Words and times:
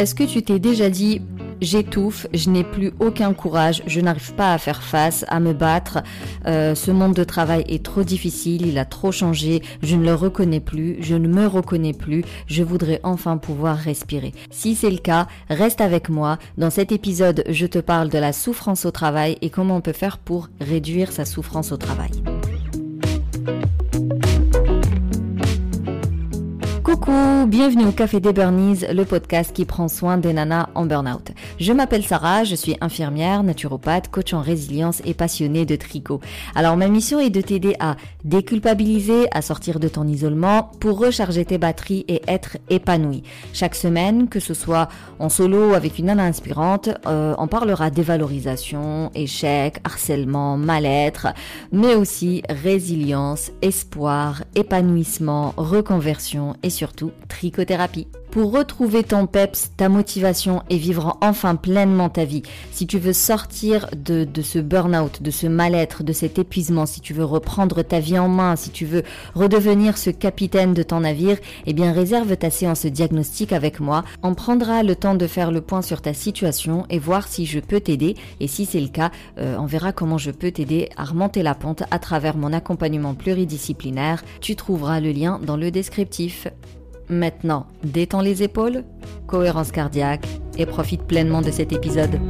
Est-ce 0.00 0.14
que 0.14 0.24
tu 0.24 0.42
t'es 0.42 0.58
déjà 0.58 0.88
dit 0.88 1.20
j'étouffe, 1.60 2.26
je 2.32 2.48
n'ai 2.48 2.64
plus 2.64 2.90
aucun 3.00 3.34
courage, 3.34 3.82
je 3.86 4.00
n'arrive 4.00 4.32
pas 4.32 4.54
à 4.54 4.56
faire 4.56 4.82
face, 4.82 5.26
à 5.28 5.40
me 5.40 5.52
battre, 5.52 5.98
euh, 6.46 6.74
ce 6.74 6.90
monde 6.90 7.12
de 7.12 7.22
travail 7.22 7.66
est 7.68 7.84
trop 7.84 8.02
difficile, 8.02 8.66
il 8.66 8.78
a 8.78 8.86
trop 8.86 9.12
changé, 9.12 9.60
je 9.82 9.96
ne 9.96 10.04
le 10.06 10.14
reconnais 10.14 10.60
plus, 10.60 10.96
je 11.00 11.16
ne 11.16 11.28
me 11.28 11.46
reconnais 11.46 11.92
plus, 11.92 12.24
je 12.46 12.62
voudrais 12.62 13.00
enfin 13.02 13.36
pouvoir 13.36 13.76
respirer. 13.76 14.32
Si 14.50 14.74
c'est 14.74 14.88
le 14.88 14.96
cas, 14.96 15.26
reste 15.50 15.82
avec 15.82 16.08
moi. 16.08 16.38
Dans 16.56 16.70
cet 16.70 16.92
épisode, 16.92 17.44
je 17.50 17.66
te 17.66 17.78
parle 17.78 18.08
de 18.08 18.16
la 18.16 18.32
souffrance 18.32 18.86
au 18.86 18.90
travail 18.90 19.36
et 19.42 19.50
comment 19.50 19.76
on 19.76 19.82
peut 19.82 19.92
faire 19.92 20.16
pour 20.16 20.48
réduire 20.62 21.12
sa 21.12 21.26
souffrance 21.26 21.72
au 21.72 21.76
travail. 21.76 22.12
Coucou, 27.00 27.46
bienvenue 27.46 27.86
au 27.86 27.92
Café 27.92 28.20
des 28.20 28.34
Burnies, 28.34 28.84
le 28.92 29.04
podcast 29.04 29.54
qui 29.54 29.64
prend 29.64 29.88
soin 29.88 30.18
des 30.18 30.34
nanas 30.34 30.68
en 30.74 30.84
burn-out. 30.84 31.30
Je 31.58 31.72
m'appelle 31.72 32.04
Sarah, 32.04 32.44
je 32.44 32.54
suis 32.54 32.76
infirmière, 32.82 33.42
naturopathe, 33.42 34.10
coach 34.10 34.34
en 34.34 34.42
résilience 34.42 35.00
et 35.06 35.14
passionnée 35.14 35.64
de 35.64 35.76
tricot. 35.76 36.20
Alors 36.54 36.76
ma 36.76 36.88
mission 36.88 37.18
est 37.18 37.30
de 37.30 37.40
t'aider 37.40 37.74
à 37.80 37.96
déculpabiliser, 38.24 39.26
à 39.32 39.42
sortir 39.42 39.80
de 39.80 39.88
ton 39.88 40.06
isolement 40.06 40.70
pour 40.80 40.98
recharger 40.98 41.44
tes 41.44 41.58
batteries 41.58 42.04
et 42.08 42.22
être 42.28 42.58
épanoui. 42.68 43.22
Chaque 43.52 43.74
semaine, 43.74 44.28
que 44.28 44.40
ce 44.40 44.54
soit 44.54 44.88
en 45.18 45.28
solo 45.28 45.74
avec 45.74 45.98
une 45.98 46.06
nana 46.06 46.24
inspirante, 46.24 46.88
euh, 47.06 47.34
on 47.38 47.46
parlera 47.46 47.90
dévalorisation, 47.90 49.10
échec, 49.14 49.78
harcèlement, 49.84 50.56
mal-être, 50.56 51.28
mais 51.72 51.94
aussi 51.94 52.42
résilience, 52.48 53.50
espoir, 53.62 54.44
épanouissement, 54.54 55.54
reconversion 55.56 56.54
et 56.62 56.70
surtout 56.70 57.12
trichothérapie. 57.28 58.06
Pour 58.30 58.52
retrouver 58.52 59.02
ton 59.02 59.26
peps, 59.26 59.72
ta 59.76 59.88
motivation 59.88 60.62
et 60.70 60.76
vivre 60.76 61.18
enfin 61.20 61.56
pleinement 61.56 62.08
ta 62.08 62.24
vie, 62.24 62.42
si 62.70 62.86
tu 62.86 63.00
veux 63.00 63.12
sortir 63.12 63.88
de, 63.96 64.24
ce 64.40 64.60
burn-out, 64.60 65.20
de 65.20 65.32
ce 65.32 65.48
mal-être, 65.48 66.04
de 66.04 66.12
cet 66.12 66.38
épuisement, 66.38 66.86
si 66.86 67.00
tu 67.00 67.12
veux 67.12 67.24
reprendre 67.24 67.82
ta 67.82 67.98
vie 67.98 68.20
en 68.20 68.28
main, 68.28 68.54
si 68.54 68.70
tu 68.70 68.86
veux 68.86 69.02
redevenir 69.34 69.98
ce 69.98 70.10
capitaine 70.10 70.74
de 70.74 70.84
ton 70.84 71.00
navire, 71.00 71.38
eh 71.66 71.72
bien 71.72 71.92
réserve 71.92 72.36
ta 72.36 72.50
séance 72.50 72.86
diagnostic 72.86 73.52
avec 73.52 73.80
moi. 73.80 74.04
On 74.22 74.34
prendra 74.34 74.84
le 74.84 74.94
temps 74.94 75.16
de 75.16 75.26
faire 75.26 75.50
le 75.50 75.60
point 75.60 75.82
sur 75.82 76.00
ta 76.00 76.14
situation 76.14 76.86
et 76.88 77.00
voir 77.00 77.26
si 77.26 77.46
je 77.46 77.58
peux 77.58 77.80
t'aider. 77.80 78.14
Et 78.38 78.46
si 78.46 78.64
c'est 78.64 78.80
le 78.80 78.88
cas, 78.88 79.10
euh, 79.38 79.56
on 79.58 79.66
verra 79.66 79.90
comment 79.90 80.18
je 80.18 80.30
peux 80.30 80.52
t'aider 80.52 80.88
à 80.96 81.02
remonter 81.02 81.42
la 81.42 81.56
pente 81.56 81.82
à 81.90 81.98
travers 81.98 82.36
mon 82.36 82.52
accompagnement 82.52 83.14
pluridisciplinaire. 83.14 84.22
Tu 84.40 84.54
trouveras 84.54 85.00
le 85.00 85.10
lien 85.10 85.40
dans 85.44 85.56
le 85.56 85.72
descriptif. 85.72 86.46
Maintenant, 87.10 87.66
détends 87.82 88.20
les 88.20 88.44
épaules, 88.44 88.84
cohérence 89.26 89.72
cardiaque 89.72 90.26
et 90.56 90.64
profite 90.64 91.02
pleinement 91.02 91.42
de 91.42 91.50
cet 91.50 91.72
épisode. 91.72 92.20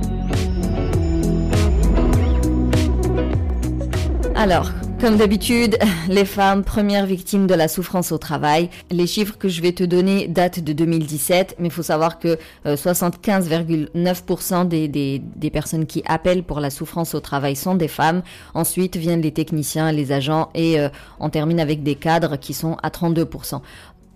Alors, 4.34 4.70
comme 5.02 5.18
d'habitude, 5.18 5.76
les 6.08 6.24
femmes 6.24 6.64
premières 6.64 7.04
victimes 7.04 7.46
de 7.46 7.52
la 7.52 7.68
souffrance 7.68 8.10
au 8.10 8.16
travail. 8.16 8.70
Les 8.90 9.06
chiffres 9.06 9.36
que 9.36 9.48
je 9.48 9.60
vais 9.60 9.72
te 9.72 9.84
donner 9.84 10.28
datent 10.28 10.60
de 10.60 10.72
2017, 10.72 11.56
mais 11.58 11.68
il 11.68 11.70
faut 11.70 11.82
savoir 11.82 12.18
que 12.18 12.38
75,9% 12.64 14.54
euh, 14.54 14.64
des, 14.64 14.88
des, 15.18 15.50
personnes 15.50 15.84
qui 15.84 16.02
appellent 16.06 16.42
pour 16.42 16.60
la 16.60 16.70
souffrance 16.70 17.14
au 17.14 17.20
travail 17.20 17.54
sont 17.54 17.74
des 17.74 17.88
femmes. 17.88 18.22
Ensuite 18.54 18.96
viennent 18.96 19.20
les 19.20 19.32
techniciens, 19.32 19.92
les 19.92 20.12
agents 20.12 20.48
et 20.54 20.80
euh, 20.80 20.88
on 21.18 21.28
termine 21.28 21.60
avec 21.60 21.82
des 21.82 21.96
cadres 21.96 22.36
qui 22.36 22.54
sont 22.54 22.78
à 22.82 22.88
32% 22.88 23.60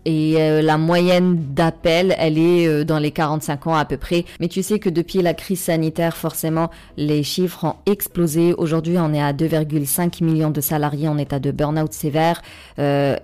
et 0.05 0.37
euh, 0.39 0.61
la 0.63 0.77
moyenne 0.77 1.55
d'appels, 1.55 2.15
elle 2.19 2.39
est 2.39 2.67
euh, 2.67 2.85
dans 2.85 2.99
les 2.99 3.11
45 3.11 3.67
ans 3.67 3.75
à 3.75 3.85
peu 3.85 3.97
près. 3.97 4.25
Mais 4.41 4.49
tu 4.49 4.63
sais 4.63 4.79
que 4.79 4.91
depuis 4.91 5.23
la 5.23 5.35
crise 5.35 5.61
sanitaire, 5.61 6.17
forcément, 6.17 6.71
les 6.97 7.23
chiffres 7.23 7.65
ont 7.65 7.77
explosé. 7.87 8.55
Aujourd'hui, 8.55 8.97
on 8.99 9.13
est 9.15 9.23
à 9.23 9.33
2,5 9.33 10.23
millions 10.23 10.51
de 10.51 10.61
salariés 10.61 11.09
en 11.09 11.19
état 11.19 11.39
de 11.39 11.51
burn-out 11.51 11.93
sévère. 11.93 12.43
Euh, 12.79 13.17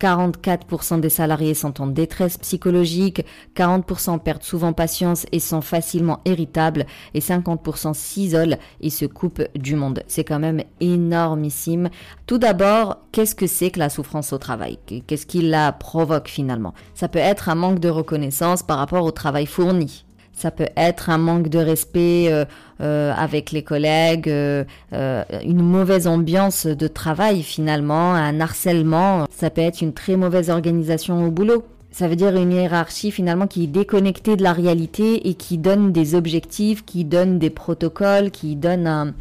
44% 0.00 1.00
des 1.00 1.08
salariés 1.08 1.54
sont 1.54 1.80
en 1.80 1.86
détresse 1.86 2.38
psychologique, 2.38 3.24
40% 3.56 4.18
perdent 4.20 4.42
souvent 4.42 4.72
patience 4.72 5.26
et 5.32 5.40
sont 5.40 5.60
facilement 5.60 6.20
irritables 6.24 6.86
et 7.14 7.20
50% 7.20 7.94
s'isolent 7.94 8.58
et 8.80 8.90
se 8.90 9.06
coupent 9.06 9.48
du 9.54 9.74
monde. 9.74 10.02
C'est 10.06 10.24
quand 10.24 10.38
même 10.38 10.62
énormissime. 10.80 11.90
Tout 12.26 12.38
d'abord, 12.38 12.98
qu'est-ce 13.12 13.34
que 13.34 13.46
c'est 13.46 13.70
que 13.70 13.78
la 13.78 13.90
souffrance 13.90 14.32
au 14.32 14.38
travail? 14.38 14.78
Qu'est-ce 15.06 15.26
qui 15.26 15.42
la 15.42 15.72
provoque 15.72 16.28
finalement? 16.28 16.74
Ça 16.94 17.08
peut 17.08 17.18
être 17.18 17.48
un 17.48 17.54
manque 17.54 17.80
de 17.80 17.88
reconnaissance 17.88 18.62
par 18.62 18.78
rapport 18.78 19.04
au 19.04 19.10
travail 19.10 19.46
fourni. 19.46 20.04
Ça 20.38 20.52
peut 20.52 20.68
être 20.76 21.10
un 21.10 21.18
manque 21.18 21.48
de 21.48 21.58
respect 21.58 22.26
euh, 22.28 22.44
euh, 22.80 23.12
avec 23.16 23.50
les 23.50 23.64
collègues, 23.64 24.28
euh, 24.28 24.62
une 24.92 25.62
mauvaise 25.62 26.06
ambiance 26.06 26.64
de 26.64 26.86
travail 26.86 27.42
finalement, 27.42 28.14
un 28.14 28.38
harcèlement. 28.38 29.26
Ça 29.32 29.50
peut 29.50 29.62
être 29.62 29.80
une 29.80 29.92
très 29.92 30.14
mauvaise 30.14 30.48
organisation 30.48 31.26
au 31.26 31.32
boulot. 31.32 31.64
Ça 31.90 32.06
veut 32.06 32.14
dire 32.14 32.36
une 32.36 32.52
hiérarchie 32.52 33.10
finalement 33.10 33.48
qui 33.48 33.64
est 33.64 33.66
déconnectée 33.66 34.36
de 34.36 34.44
la 34.44 34.52
réalité 34.52 35.28
et 35.28 35.34
qui 35.34 35.58
donne 35.58 35.90
des 35.90 36.14
objectifs, 36.14 36.84
qui 36.84 37.04
donne 37.04 37.40
des 37.40 37.50
protocoles, 37.50 38.30
qui 38.30 38.54
donne 38.54 38.86
un, 38.86 39.14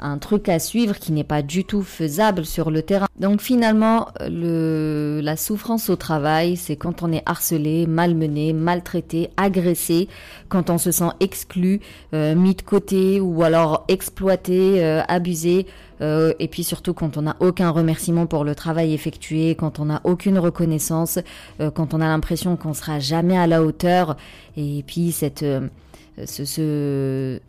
un 0.00 0.18
truc 0.18 0.48
à 0.48 0.58
suivre 0.58 0.98
qui 0.98 1.12
n'est 1.12 1.24
pas 1.24 1.42
du 1.42 1.64
tout 1.64 1.82
faisable 1.82 2.44
sur 2.44 2.70
le 2.70 2.82
terrain. 2.82 3.06
Donc 3.18 3.40
finalement, 3.40 4.08
le, 4.20 5.20
la 5.22 5.36
souffrance 5.36 5.88
au 5.90 5.96
travail, 5.96 6.56
c'est 6.56 6.76
quand 6.76 7.02
on 7.02 7.12
est 7.12 7.22
harcelé, 7.26 7.86
malmené, 7.86 8.52
maltraité, 8.52 9.30
agressé, 9.36 10.08
quand 10.48 10.70
on 10.70 10.78
se 10.78 10.90
sent 10.90 11.10
exclu, 11.20 11.80
euh, 12.14 12.34
mis 12.34 12.54
de 12.54 12.62
côté 12.62 13.20
ou 13.20 13.42
alors 13.42 13.84
exploité, 13.88 14.84
euh, 14.84 15.02
abusé. 15.08 15.66
Euh, 16.02 16.34
et 16.38 16.48
puis 16.48 16.62
surtout 16.62 16.92
quand 16.92 17.16
on 17.16 17.22
n'a 17.22 17.36
aucun 17.40 17.70
remerciement 17.70 18.26
pour 18.26 18.44
le 18.44 18.54
travail 18.54 18.92
effectué, 18.92 19.54
quand 19.54 19.78
on 19.78 19.86
n'a 19.86 20.02
aucune 20.04 20.38
reconnaissance, 20.38 21.18
quand 21.74 21.94
on 21.94 22.02
a 22.02 22.06
l'impression 22.06 22.56
qu'on 22.56 22.74
sera 22.74 22.98
jamais 22.98 23.38
à 23.38 23.46
la 23.46 23.62
hauteur, 23.62 24.16
et 24.58 24.84
puis 24.86 25.10
cette 25.10 25.44
ce, 26.24 26.44
ce, 26.44 27.40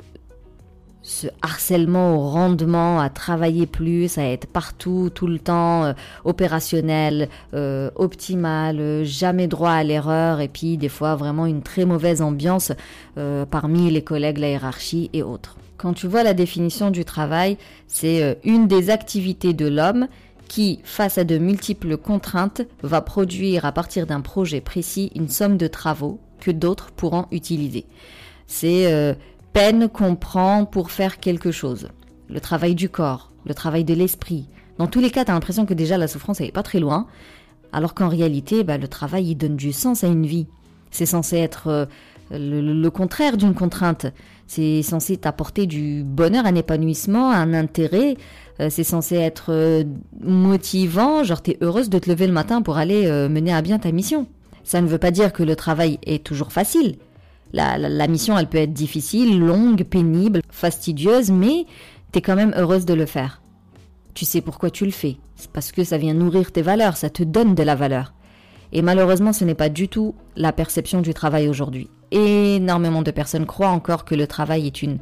ce 1.07 1.27
harcèlement 1.41 2.17
au 2.17 2.29
rendement, 2.29 2.99
à 2.99 3.09
travailler 3.09 3.65
plus, 3.65 4.17
à 4.17 4.23
être 4.23 4.45
partout, 4.45 5.09
tout 5.13 5.25
le 5.25 5.39
temps, 5.39 5.85
euh, 5.85 5.93
opérationnel, 6.25 7.29
euh, 7.53 7.89
optimal, 7.95 8.81
euh, 8.81 9.05
jamais 9.05 9.47
droit 9.47 9.71
à 9.71 9.83
l'erreur, 9.85 10.41
et 10.41 10.49
puis 10.49 10.75
des 10.75 10.89
fois 10.89 11.15
vraiment 11.15 11.45
une 11.45 11.61
très 11.61 11.85
mauvaise 11.85 12.21
ambiance 12.21 12.71
parmi 13.49 13.89
les 13.89 14.03
collègues, 14.03 14.37
la 14.37 14.49
hiérarchie 14.49 15.09
et 15.13 15.23
autres. 15.23 15.57
Quand 15.77 15.93
tu 15.93 16.07
vois 16.07 16.21
la 16.21 16.35
définition 16.35 16.91
du 16.91 17.03
travail, 17.03 17.57
c'est 17.87 18.37
une 18.43 18.67
des 18.67 18.91
activités 18.91 19.53
de 19.53 19.67
l'homme 19.67 20.07
qui, 20.47 20.79
face 20.83 21.17
à 21.17 21.23
de 21.23 21.39
multiples 21.39 21.97
contraintes, 21.97 22.61
va 22.83 23.01
produire 23.01 23.65
à 23.65 23.71
partir 23.71 24.05
d'un 24.05 24.21
projet 24.21 24.61
précis 24.61 25.11
une 25.15 25.29
somme 25.29 25.57
de 25.57 25.67
travaux 25.67 26.19
que 26.39 26.51
d'autres 26.51 26.91
pourront 26.91 27.25
utiliser. 27.31 27.85
C'est 28.45 29.15
peine 29.57 29.89
qu'on 29.89 30.15
prend 30.15 30.65
pour 30.65 30.91
faire 30.91 31.19
quelque 31.19 31.49
chose. 31.49 31.87
Le 32.29 32.39
travail 32.39 32.75
du 32.75 32.89
corps, 32.89 33.31
le 33.43 33.55
travail 33.55 33.83
de 33.83 33.95
l'esprit. 33.95 34.47
Dans 34.77 34.85
tous 34.85 34.99
les 34.99 35.09
cas, 35.09 35.25
tu 35.25 35.31
as 35.31 35.33
l'impression 35.33 35.65
que 35.65 35.73
déjà 35.73 35.97
la 35.97 36.07
souffrance, 36.07 36.39
elle 36.39 36.49
est 36.49 36.51
pas 36.51 36.61
très 36.61 36.79
loin, 36.79 37.07
alors 37.73 37.95
qu'en 37.95 38.07
réalité, 38.07 38.63
bah, 38.63 38.77
le 38.77 38.87
travail, 38.87 39.31
il 39.31 39.35
donne 39.35 39.55
du 39.55 39.73
sens 39.73 40.03
à 40.03 40.07
une 40.07 40.27
vie. 40.27 40.45
C'est 40.91 41.07
censé 41.07 41.37
être 41.37 41.69
euh, 41.69 41.85
le, 42.29 42.89
contraire 42.89 43.35
d'une 43.35 43.55
contrainte. 43.55 44.05
C'est 44.45 44.83
censé 44.83 45.17
t'apporter 45.17 45.65
du 45.65 46.03
bonheur, 46.03 46.45
un 46.45 46.53
épanouissement, 46.53 47.31
un 47.31 47.55
intérêt. 47.55 48.15
Euh, 48.59 48.67
c'est 48.69 48.83
censé 48.83 49.15
être 49.15 49.47
euh, 49.49 49.83
motivant, 50.21 51.23
genre 51.23 51.41
tu 51.41 51.49
es 51.49 51.57
heureuse 51.61 51.89
de 51.89 51.97
te 51.97 52.07
lever 52.11 52.27
le 52.27 52.33
matin 52.33 52.61
pour 52.61 52.77
aller 52.77 53.07
mener 53.27 53.55
à 53.55 53.63
bien 53.63 53.79
ta 53.79 53.91
mission. 53.91 54.27
Ça 54.63 54.81
ne 54.81 54.87
veut 54.87 54.99
pas 54.99 55.09
dire 55.09 55.33
que 55.33 55.41
le 55.41 55.55
travail 55.55 55.97
est 56.05 56.23
toujours 56.23 56.51
facile. 56.51 56.97
La, 57.53 58.07
mission, 58.07 58.37
elle 58.37 58.47
peut 58.47 58.57
être 58.57 58.73
difficile, 58.73 59.39
longue, 59.39 59.83
pénible, 59.83 60.41
fastidieuse, 60.49 61.31
mais 61.31 61.65
tu 62.11 62.19
es 62.19 62.21
quand 62.21 62.35
même 62.35 62.53
heureuse 62.57 62.85
de 62.85 62.93
le 62.93 63.05
faire. 63.05 63.41
Tu 64.13 64.25
sais 64.25 64.41
pourquoi 64.41 64.69
tu 64.69 64.85
le 64.85 64.91
fais. 64.91 65.17
C'est 65.35 65.51
parce 65.51 65.71
que 65.71 65.83
ça 65.83 65.97
vient 65.97 66.13
nourrir 66.13 66.51
tes 66.51 66.61
valeurs, 66.61 66.97
ça 66.97 67.09
te 67.09 67.23
donne 67.23 67.55
de 67.55 67.63
la 67.63 67.75
valeur. 67.75 68.13
Et 68.73 68.81
malheureusement, 68.81 69.33
ce 69.33 69.45
n'est 69.45 69.55
pas 69.55 69.69
du 69.69 69.87
tout 69.87 70.15
la 70.35 70.51
perception 70.51 71.01
du 71.01 71.13
travail 71.13 71.47
aujourd'hui. 71.47 71.89
Énormément 72.11 73.01
de 73.01 73.11
personnes 73.11 73.45
croient 73.45 73.69
encore 73.69 74.05
que 74.05 74.15
le 74.15 74.27
travail 74.27 74.67
est 74.67 74.81
une 74.81 74.99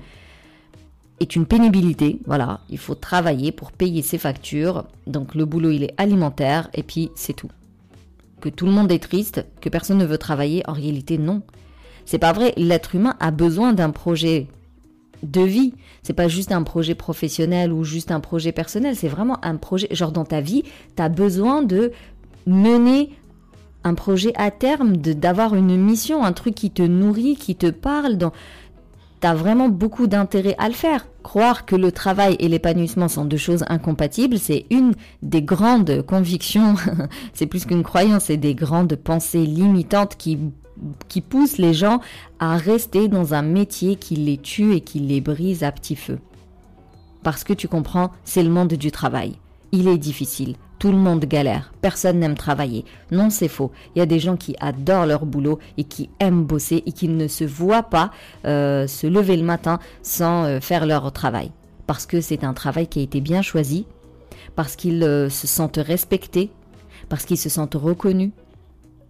est 1.20 1.36
une 1.36 1.46
pénibilité. 1.46 2.20
Voilà, 2.26 2.60
il 2.70 2.78
faut 2.78 2.96
travailler 2.96 3.52
pour 3.52 3.72
payer 3.72 4.02
ses 4.02 4.18
factures. 4.18 4.86
Donc 5.08 5.36
le 5.36 5.46
boulot, 5.46 5.72
il 5.72 5.84
est 5.84 5.94
alimentaire 5.98 6.70
et 6.74 6.84
puis 6.84 7.10
c'est 7.16 7.34
tout. 7.34 7.50
Que 8.42 8.50
tout 8.50 8.66
le 8.66 8.74
monde 8.74 8.92
est 8.92 9.00
triste, 9.00 9.46
que 9.62 9.70
personne 9.70 9.98
ne 9.98 10.06
veut 10.06 10.18
travailler, 10.18 10.64
en 10.68 10.74
réalité 10.74 11.18
non. 11.18 11.42
C'est 12.06 12.20
pas 12.20 12.34
vrai. 12.34 12.54
L'être 12.58 12.96
humain 12.96 13.16
a 13.20 13.32
besoin 13.32 13.74
d'un 13.74 13.90
projet 13.90 14.48
de 15.24 15.42
vie. 15.42 15.74
C'est 16.04 16.14
pas 16.14 16.28
juste 16.28 16.52
un 16.52 16.64
projet 16.64 16.96
professionnel 16.96 17.74
ou 17.74 17.84
juste 17.84 18.12
un 18.12 18.20
projet 18.20 18.52
personnel. 18.52 18.96
C'est 18.96 19.08
vraiment 19.08 19.44
un 19.44 19.56
projet. 19.56 19.88
Genre 19.92 20.12
dans 20.12 20.26
ta 20.26 20.42
vie, 20.42 20.64
tu 20.96 21.02
as 21.02 21.10
besoin 21.10 21.64
de 21.64 21.92
mener 22.46 23.10
un 23.86 23.94
projet 23.94 24.34
à 24.36 24.52
terme, 24.52 24.98
d'avoir 24.98 25.56
une 25.56 25.78
mission, 25.78 26.24
un 26.24 26.34
truc 26.34 26.56
qui 26.56 26.72
te 26.72 26.82
nourrit, 26.82 27.36
qui 27.36 27.56
te 27.56 27.70
parle, 27.70 28.18
dans... 28.18 28.32
tu 29.22 29.28
vraiment 29.28 29.70
beaucoup 29.70 30.08
d'intérêt 30.08 30.56
à 30.58 30.68
le 30.68 30.74
faire. 30.74 31.06
Croire 31.22 31.66
que 31.66 31.76
le 31.76 31.92
travail 31.92 32.36
et 32.40 32.48
l'épanouissement 32.48 33.08
sont 33.08 33.26
deux 33.26 33.38
choses 33.38 33.64
incompatibles, 33.68 34.40
c'est 34.40 34.66
une 34.72 34.94
des 35.22 35.44
grandes 35.44 36.02
convictions, 36.02 36.76
c'est 37.34 37.46
plus 37.46 37.66
qu'une 37.66 37.84
croyance, 37.84 38.26
c'est 38.26 38.38
des 38.38 38.56
grandes 38.56 38.96
pensées 38.96 39.46
limitantes 39.46 40.16
qui 40.18 40.40
qui 41.08 41.22
poussent 41.22 41.58
les 41.58 41.74
gens 41.74 42.02
à 42.40 42.58
rester 42.58 43.08
dans 43.08 43.34
un 43.34 43.42
métier 43.42 43.96
qui 43.96 44.16
les 44.16 44.38
tue 44.38 44.74
et 44.74 44.82
qui 44.82 45.00
les 45.00 45.22
brise 45.22 45.64
à 45.64 45.72
petit 45.72 45.96
feu. 45.96 46.20
Parce 47.24 47.44
que 47.44 47.54
tu 47.54 47.68
comprends, 47.68 48.12
c'est 48.24 48.44
le 48.44 48.50
monde 48.50 48.74
du 48.74 48.92
travail. 48.92 49.38
Il 49.72 49.88
est 49.88 49.98
difficile. 49.98 50.56
Tout 50.78 50.92
le 50.92 50.98
monde 50.98 51.26
galère, 51.26 51.74
personne 51.82 52.20
n'aime 52.20 52.36
travailler. 52.36 52.86
Non, 53.10 53.30
c'est 53.30 53.48
faux. 53.48 53.72
Il 53.96 54.00
y 54.00 54.02
a 54.02 54.06
des 54.06 54.20
gens 54.20 54.36
qui 54.36 54.56
adorent 54.60 55.06
leur 55.06 55.26
boulot 55.26 55.58
et 55.78 55.86
qui 55.86 56.10
aiment 56.20 56.44
bosser 56.44 56.84
et 56.86 56.92
qui 56.92 57.08
ne 57.08 57.28
se 57.28 57.46
voient 57.46 57.84
pas 57.84 58.12
euh, 58.46 58.86
se 58.86 59.08
lever 59.08 59.38
le 59.38 59.44
matin 59.44 59.80
sans 60.04 60.44
euh, 60.44 60.60
faire 60.60 60.86
leur 60.86 61.12
travail. 61.14 61.52
Parce 61.88 62.06
que 62.06 62.20
c'est 62.20 62.44
un 62.44 62.54
travail 62.54 62.88
qui 62.88 63.00
a 63.00 63.04
été 63.04 63.22
bien 63.22 63.42
choisi, 63.42 63.86
parce 64.56 64.76
qu'ils 64.76 65.02
euh, 65.04 65.30
se 65.30 65.48
sentent 65.48 65.80
respectés, 65.82 66.52
parce 67.10 67.26
qu'ils 67.26 67.38
se 67.38 67.50
sentent 67.50 67.76
reconnus, 67.76 68.32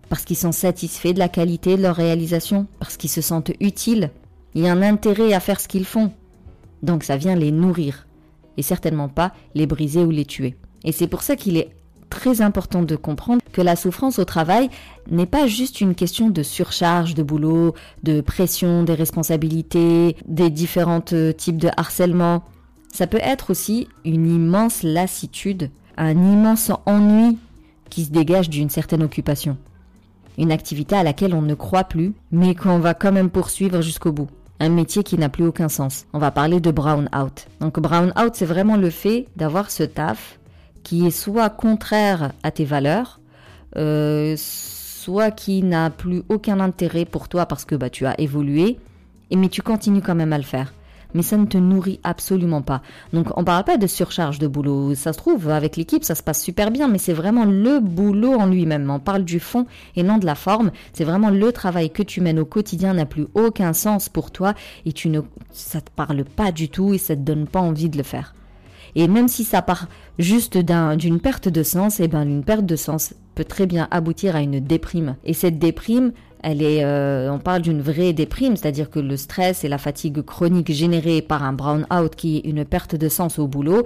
parce 0.10 0.24
qu'ils 0.24 0.38
sont 0.38 0.52
satisfaits 0.52 1.13
de 1.13 1.19
la 1.19 1.30
qualité 1.30 1.78
de 1.78 1.81
leur 1.81 1.96
réalisation, 1.96 2.68
parce 2.80 2.98
qu'ils 2.98 3.10
se 3.10 3.22
sentent 3.22 3.52
utiles. 3.60 4.12
Il 4.54 4.62
y 4.62 4.68
a 4.68 4.72
un 4.72 4.81
intérêt 4.81 5.34
à 5.34 5.40
faire 5.40 5.60
ce 5.60 5.68
qu'ils 5.68 5.86
font. 5.86 6.12
Donc 6.84 7.04
ça 7.04 7.18
vient 7.18 7.36
les 7.36 7.52
nourrir, 7.52 8.07
et 8.57 8.62
certainement 8.62 9.10
pas 9.10 9.34
les 9.54 9.66
briser 9.66 10.04
ou 10.04 10.12
les 10.12 10.25
tuer. 10.25 10.56
Et 10.84 10.92
c'est 10.92 11.07
pour 11.07 11.24
ça 11.24 11.36
qu'il 11.36 11.57
est 11.57 11.72
très 12.10 12.42
important 12.42 12.84
de 12.84 12.96
comprendre 12.96 13.42
que 13.52 13.62
la 13.62 13.75
souffrance 13.75 14.19
au 14.19 14.25
travail 14.25 14.69
n'est 15.10 15.25
pas 15.25 15.48
juste 15.48 15.81
une 15.81 15.96
question 15.96 16.30
de 16.30 16.44
surcharge 16.44 17.16
de 17.16 17.24
boulot, 17.24 17.74
de 18.04 18.22
pression 18.22 18.84
des 18.84 18.94
responsabilités, 18.94 20.16
des 20.28 20.50
différents 20.50 21.04
euh, 21.13 21.31
types 21.31 21.57
de 21.57 21.69
harcèlement. 21.75 22.44
Ça 22.94 23.07
peut 23.07 23.19
être 23.22 23.50
aussi 23.50 23.88
une 24.06 24.28
immense 24.28 24.84
lassitude, 24.84 25.69
un 25.98 26.12
immense 26.12 26.72
ennui 26.86 27.38
qui 27.90 28.06
se 28.06 28.12
dégage 28.12 28.50
d'une 28.50 28.69
certaine 28.69 29.04
occupation. 29.04 29.57
Une 30.37 30.51
activité 30.51 30.95
à 30.95 31.03
laquelle 31.03 31.33
on 31.33 31.41
ne 31.41 31.53
croit 31.53 31.85
plus, 31.85 32.13
mais 32.31 32.55
qu'on 32.55 32.79
va 32.79 32.93
quand 32.93 33.11
même 33.11 33.29
poursuivre 33.29 33.81
jusqu'au 33.81 34.11
bout. 34.11 34.29
Un 34.59 34.69
métier 34.69 35.03
qui 35.03 35.17
n'a 35.17 35.29
plus 35.29 35.45
aucun 35.45 35.69
sens. 35.69 36.05
On 36.13 36.19
va 36.19 36.31
parler 36.31 36.59
de 36.59 36.71
brown 36.71 37.09
out. 37.15 37.47
Donc 37.59 37.79
brown 37.79 38.13
out, 38.19 38.31
c'est 38.33 38.45
vraiment 38.45 38.77
le 38.77 38.89
fait 38.89 39.27
d'avoir 39.35 39.71
ce 39.71 39.83
taf 39.83 40.39
qui 40.83 41.05
est 41.05 41.11
soit 41.11 41.49
contraire 41.49 42.31
à 42.43 42.51
tes 42.51 42.63
valeurs, 42.63 43.19
euh, 43.75 44.35
soit 44.37 45.31
qui 45.31 45.63
n'a 45.63 45.89
plus 45.89 46.23
aucun 46.29 46.59
intérêt 46.59 47.05
pour 47.05 47.27
toi 47.27 47.45
parce 47.45 47.65
que 47.65 47.75
bah, 47.75 47.89
tu 47.89 48.05
as 48.05 48.19
évolué, 48.19 48.77
mais 49.35 49.49
tu 49.49 49.61
continues 49.61 50.01
quand 50.01 50.15
même 50.15 50.33
à 50.33 50.37
le 50.37 50.43
faire. 50.43 50.73
Mais 51.15 51.23
ça 51.23 51.38
ne 51.38 51.45
te 51.45 51.57
nourrit 51.57 52.00
absolument 52.03 52.62
pas. 52.62 52.83
Donc 53.13 53.35
on 53.35 53.39
ne 53.39 53.45
parle 53.45 53.63
pas 53.63 53.77
de 53.77 53.88
surcharge 53.88 54.38
de 54.38 54.45
boulot. 54.45 54.94
Ça 54.94 55.13
se 55.13 55.17
trouve, 55.17 55.50
avec 55.50 55.77
l'équipe, 55.77 56.03
ça 56.03 56.13
se 56.13 56.21
passe 56.21 56.44
super 56.44 56.69
bien, 56.69 56.88
mais 56.88 57.00
c'est 57.00 57.13
vraiment 57.13 57.45
le 57.45 57.79
boulot 57.79 58.33
en 58.33 58.45
lui-même. 58.45 58.89
On 58.91 59.00
parle 59.00 59.23
du 59.23 59.39
fond 59.39 59.65
et 59.95 60.03
non 60.03 60.19
de 60.19 60.27
la 60.27 60.35
forme. 60.35 60.71
C'est 60.94 61.06
vraiment 61.06 61.31
le 61.31 61.51
travail 61.51 61.89
que 61.89 62.03
tu 62.03 62.21
mènes 62.21 62.38
au 62.38 62.45
quotidien 62.45 62.94
n'a 62.94 63.06
plus 63.06 63.25
aucun 63.33 63.73
sens 63.73 64.09
pour 64.09 64.29
toi 64.29 64.53
et 64.85 64.91
tu 64.91 65.09
ne, 65.09 65.21
ça 65.51 65.81
te 65.81 65.89
parle 65.89 66.25
pas 66.25 66.51
du 66.51 66.69
tout 66.69 66.94
et 66.94 66.97
ça 67.00 67.15
te 67.15 67.21
donne 67.21 67.47
pas 67.47 67.61
envie 67.61 67.89
de 67.89 67.97
le 67.97 68.03
faire. 68.03 68.35
Et 68.95 69.07
même 69.07 69.27
si 69.27 69.44
ça 69.44 69.61
part 69.61 69.88
juste 70.19 70.57
d'une 70.57 71.19
perte 71.19 71.50
de 71.50 71.63
sens, 71.63 72.00
et 72.00 72.03
eh 72.03 72.07
ben 72.07 72.27
une 72.27 72.44
perte 72.44 72.65
de 72.65 72.75
sens 72.75 73.13
peut 73.35 73.44
très 73.44 73.65
bien 73.65 73.88
aboutir 73.91 74.35
à 74.35 74.41
une 74.41 74.61
déprime. 74.61 75.18
Et 75.25 75.33
cette 75.33 75.59
déprime, 75.59 76.13
elle 76.45 76.62
est, 76.62 76.83
euh, 76.83 77.31
on 77.31 77.39
parle 77.39 77.63
d'une 77.63 77.81
vraie 77.81 78.13
déprime, 78.13 78.56
c'est-à-dire 78.56 78.92
que 78.92 79.00
le 79.00 79.18
stress 79.18 79.63
et 79.63 79.68
la 79.68 79.80
fatigue 79.80 80.21
chronique 80.21 80.71
générée 80.71 81.24
par 81.24 81.44
un 81.44 81.53
brown 81.53 81.88
out, 81.92 82.15
qui 82.15 82.38
est 82.38 82.42
une 82.42 82.63
perte 82.63 82.95
de 82.95 83.09
sens 83.09 83.39
au 83.39 83.47
boulot, 83.47 83.83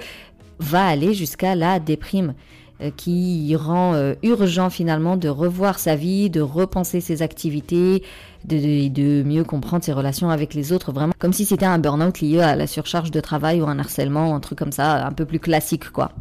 va 0.59 0.85
aller 0.85 1.13
jusqu'à 1.13 1.55
la 1.55 1.79
déprime. 1.79 2.33
Euh, 2.81 2.91
qui 2.95 3.53
rend 3.57 3.93
euh, 3.93 4.13
urgent 4.23 4.69
finalement 4.69 5.17
de 5.17 5.27
revoir 5.27 5.79
sa 5.79 5.97
vie, 5.97 6.29
de 6.29 6.39
repenser 6.39 7.01
ses 7.01 7.21
activités, 7.21 8.03
de, 8.45 8.87
de, 8.87 9.21
mieux 9.21 9.43
comprendre 9.43 9.83
ses 9.83 9.91
relations 9.91 10.29
avec 10.29 10.53
les 10.53 10.71
autres, 10.71 10.93
vraiment 10.93 11.11
comme 11.19 11.33
si 11.33 11.43
c'était 11.43 11.65
un 11.65 11.77
burn-out 11.77 12.21
lié 12.21 12.39
à 12.39 12.55
la 12.55 12.67
surcharge 12.67 13.11
de 13.11 13.19
travail 13.19 13.61
ou 13.61 13.67
un 13.67 13.79
harcèlement, 13.79 14.33
un 14.33 14.39
truc 14.39 14.59
comme 14.59 14.71
ça, 14.71 15.05
un 15.05 15.11
peu 15.11 15.25
plus 15.25 15.39
classique 15.39 15.89
quoi. 15.89 16.13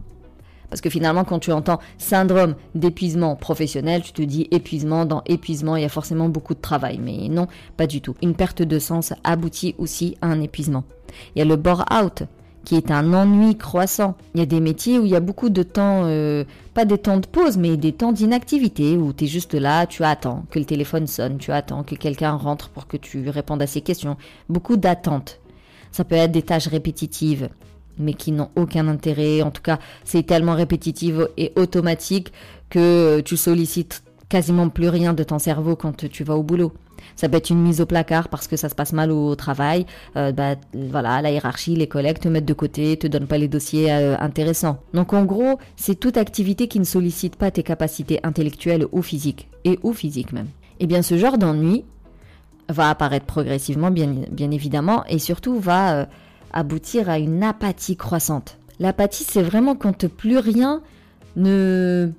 Parce 0.70 0.80
que 0.80 0.90
finalement, 0.90 1.24
quand 1.24 1.38
tu 1.38 1.52
entends 1.52 1.80
syndrome 1.96 2.54
d'épuisement 2.74 3.36
professionnel, 3.36 4.02
tu 4.02 4.12
te 4.12 4.22
dis 4.22 4.48
épuisement. 4.50 5.06
Dans 5.06 5.22
épuisement, 5.26 5.76
il 5.76 5.82
y 5.82 5.86
a 5.86 5.90
forcément 5.90 6.28
beaucoup 6.28 6.54
de 6.54 6.60
travail. 6.60 6.98
Mais 6.98 7.28
non, 7.28 7.46
pas 7.76 7.86
du 7.86 8.00
tout. 8.00 8.14
Une 8.22 8.34
perte 8.34 8.62
de 8.62 8.78
sens 8.78 9.12
aboutit 9.24 9.74
aussi 9.78 10.16
à 10.20 10.26
un 10.26 10.40
épuisement. 10.40 10.84
Il 11.34 11.38
y 11.38 11.42
a 11.42 11.46
le 11.46 11.56
bore-out 11.56 12.24
qui 12.64 12.74
est 12.74 12.90
un 12.90 13.14
ennui 13.14 13.56
croissant. 13.56 14.14
Il 14.34 14.40
y 14.40 14.42
a 14.42 14.46
des 14.46 14.60
métiers 14.60 14.98
où 14.98 15.06
il 15.06 15.10
y 15.10 15.16
a 15.16 15.20
beaucoup 15.20 15.48
de 15.48 15.62
temps, 15.62 16.02
euh, 16.04 16.44
pas 16.74 16.84
des 16.84 16.98
temps 16.98 17.16
de 17.16 17.26
pause, 17.26 17.56
mais 17.56 17.78
des 17.78 17.92
temps 17.92 18.12
d'inactivité, 18.12 18.98
où 18.98 19.14
tu 19.14 19.24
es 19.24 19.26
juste 19.26 19.54
là, 19.54 19.86
tu 19.86 20.04
attends 20.04 20.44
que 20.50 20.58
le 20.58 20.66
téléphone 20.66 21.06
sonne, 21.06 21.38
tu 21.38 21.50
attends 21.50 21.82
que 21.82 21.94
quelqu'un 21.94 22.32
rentre 22.32 22.68
pour 22.68 22.86
que 22.86 22.98
tu 22.98 23.30
répondes 23.30 23.62
à 23.62 23.66
ses 23.66 23.80
questions. 23.80 24.18
Beaucoup 24.50 24.76
d'attentes. 24.76 25.40
Ça 25.92 26.04
peut 26.04 26.16
être 26.16 26.32
des 26.32 26.42
tâches 26.42 26.68
répétitives, 26.68 27.48
mais 27.98 28.14
qui 28.14 28.32
n'ont 28.32 28.50
aucun 28.56 28.88
intérêt. 28.88 29.42
En 29.42 29.50
tout 29.50 29.62
cas, 29.62 29.78
c'est 30.04 30.24
tellement 30.24 30.54
répétitif 30.54 31.14
et 31.36 31.52
automatique 31.56 32.32
que 32.70 33.20
tu 33.20 33.36
sollicites 33.36 34.02
quasiment 34.28 34.68
plus 34.68 34.88
rien 34.88 35.14
de 35.14 35.22
ton 35.22 35.38
cerveau 35.38 35.76
quand 35.76 36.08
tu 36.08 36.24
vas 36.24 36.36
au 36.36 36.42
boulot. 36.42 36.72
Ça 37.16 37.28
peut 37.28 37.36
être 37.36 37.50
une 37.50 37.62
mise 37.62 37.80
au 37.80 37.86
placard 37.86 38.28
parce 38.28 38.46
que 38.46 38.56
ça 38.56 38.68
se 38.68 38.74
passe 38.74 38.92
mal 38.92 39.10
au 39.10 39.34
travail. 39.34 39.86
Euh, 40.16 40.32
bah, 40.32 40.56
voilà, 40.74 41.22
la 41.22 41.30
hiérarchie, 41.30 41.74
les 41.74 41.86
collègues 41.86 42.18
te 42.18 42.28
mettent 42.28 42.44
de 42.44 42.54
côté, 42.54 42.96
te 42.96 43.06
donnent 43.06 43.26
pas 43.26 43.38
les 43.38 43.48
dossiers 43.48 43.92
euh, 43.92 44.16
intéressants. 44.18 44.78
Donc 44.94 45.12
en 45.12 45.24
gros, 45.24 45.58
c'est 45.76 45.98
toute 45.98 46.16
activité 46.16 46.68
qui 46.68 46.78
ne 46.78 46.84
sollicite 46.84 47.36
pas 47.36 47.50
tes 47.50 47.62
capacités 47.62 48.20
intellectuelles 48.22 48.86
ou 48.92 49.02
physiques, 49.02 49.48
et 49.64 49.78
ou 49.82 49.92
physiques 49.92 50.32
même. 50.32 50.48
Et 50.80 50.84
eh 50.84 50.86
bien 50.86 51.02
ce 51.02 51.16
genre 51.18 51.38
d'ennui 51.38 51.84
va 52.68 52.90
apparaître 52.90 53.26
progressivement, 53.26 53.90
bien, 53.90 54.12
évidemment, 54.52 55.04
et 55.08 55.18
surtout 55.18 55.58
va 55.58 55.94
euh, 55.94 56.06
aboutir 56.52 57.08
à 57.10 57.18
une 57.18 57.42
apathie 57.42 57.96
croissante. 57.96 58.58
L'apathie, 58.80 59.24
c'est 59.24 59.42
vraiment 59.42 59.74
quand 59.74 60.06
plus 60.08 60.38
rien 60.38 60.82
ne 61.36 62.10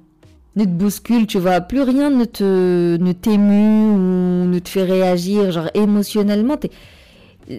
ne 0.55 0.63
te 0.63 0.69
bouscule, 0.69 1.27
tu 1.27 1.39
vois, 1.39 1.61
plus 1.61 1.81
rien 1.81 2.09
ne 2.09 2.25
te 2.25 2.97
ne 2.97 3.11
t'émue 3.11 3.91
ou 3.91 4.47
ne 4.47 4.59
te 4.59 4.69
fait 4.69 4.83
réagir, 4.83 5.51
genre 5.51 5.69
émotionnellement, 5.73 6.57